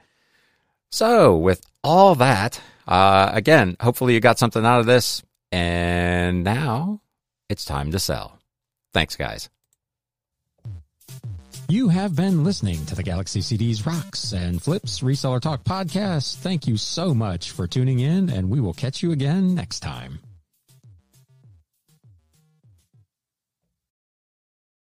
So, 0.91 1.35
with 1.35 1.65
all 1.83 2.13
that, 2.15 2.61
uh, 2.87 3.31
again, 3.33 3.77
hopefully 3.79 4.13
you 4.13 4.19
got 4.19 4.39
something 4.39 4.63
out 4.63 4.79
of 4.79 4.85
this. 4.85 5.23
And 5.51 6.43
now 6.43 7.01
it's 7.49 7.65
time 7.65 7.91
to 7.91 7.99
sell. 7.99 8.39
Thanks, 8.93 9.15
guys. 9.15 9.49
You 11.67 11.89
have 11.89 12.15
been 12.15 12.43
listening 12.43 12.85
to 12.85 12.95
the 12.95 13.01
Galaxy 13.01 13.39
CDs 13.39 13.85
Rocks 13.85 14.33
and 14.33 14.61
Flips 14.61 14.99
Reseller 14.99 15.41
Talk 15.41 15.63
podcast. 15.63 16.35
Thank 16.35 16.67
you 16.67 16.77
so 16.77 17.15
much 17.15 17.49
for 17.49 17.65
tuning 17.65 17.99
in, 17.99 18.29
and 18.29 18.51
we 18.51 18.59
will 18.59 18.73
catch 18.73 19.01
you 19.01 19.11
again 19.11 19.55
next 19.55 19.79
time. 19.79 20.19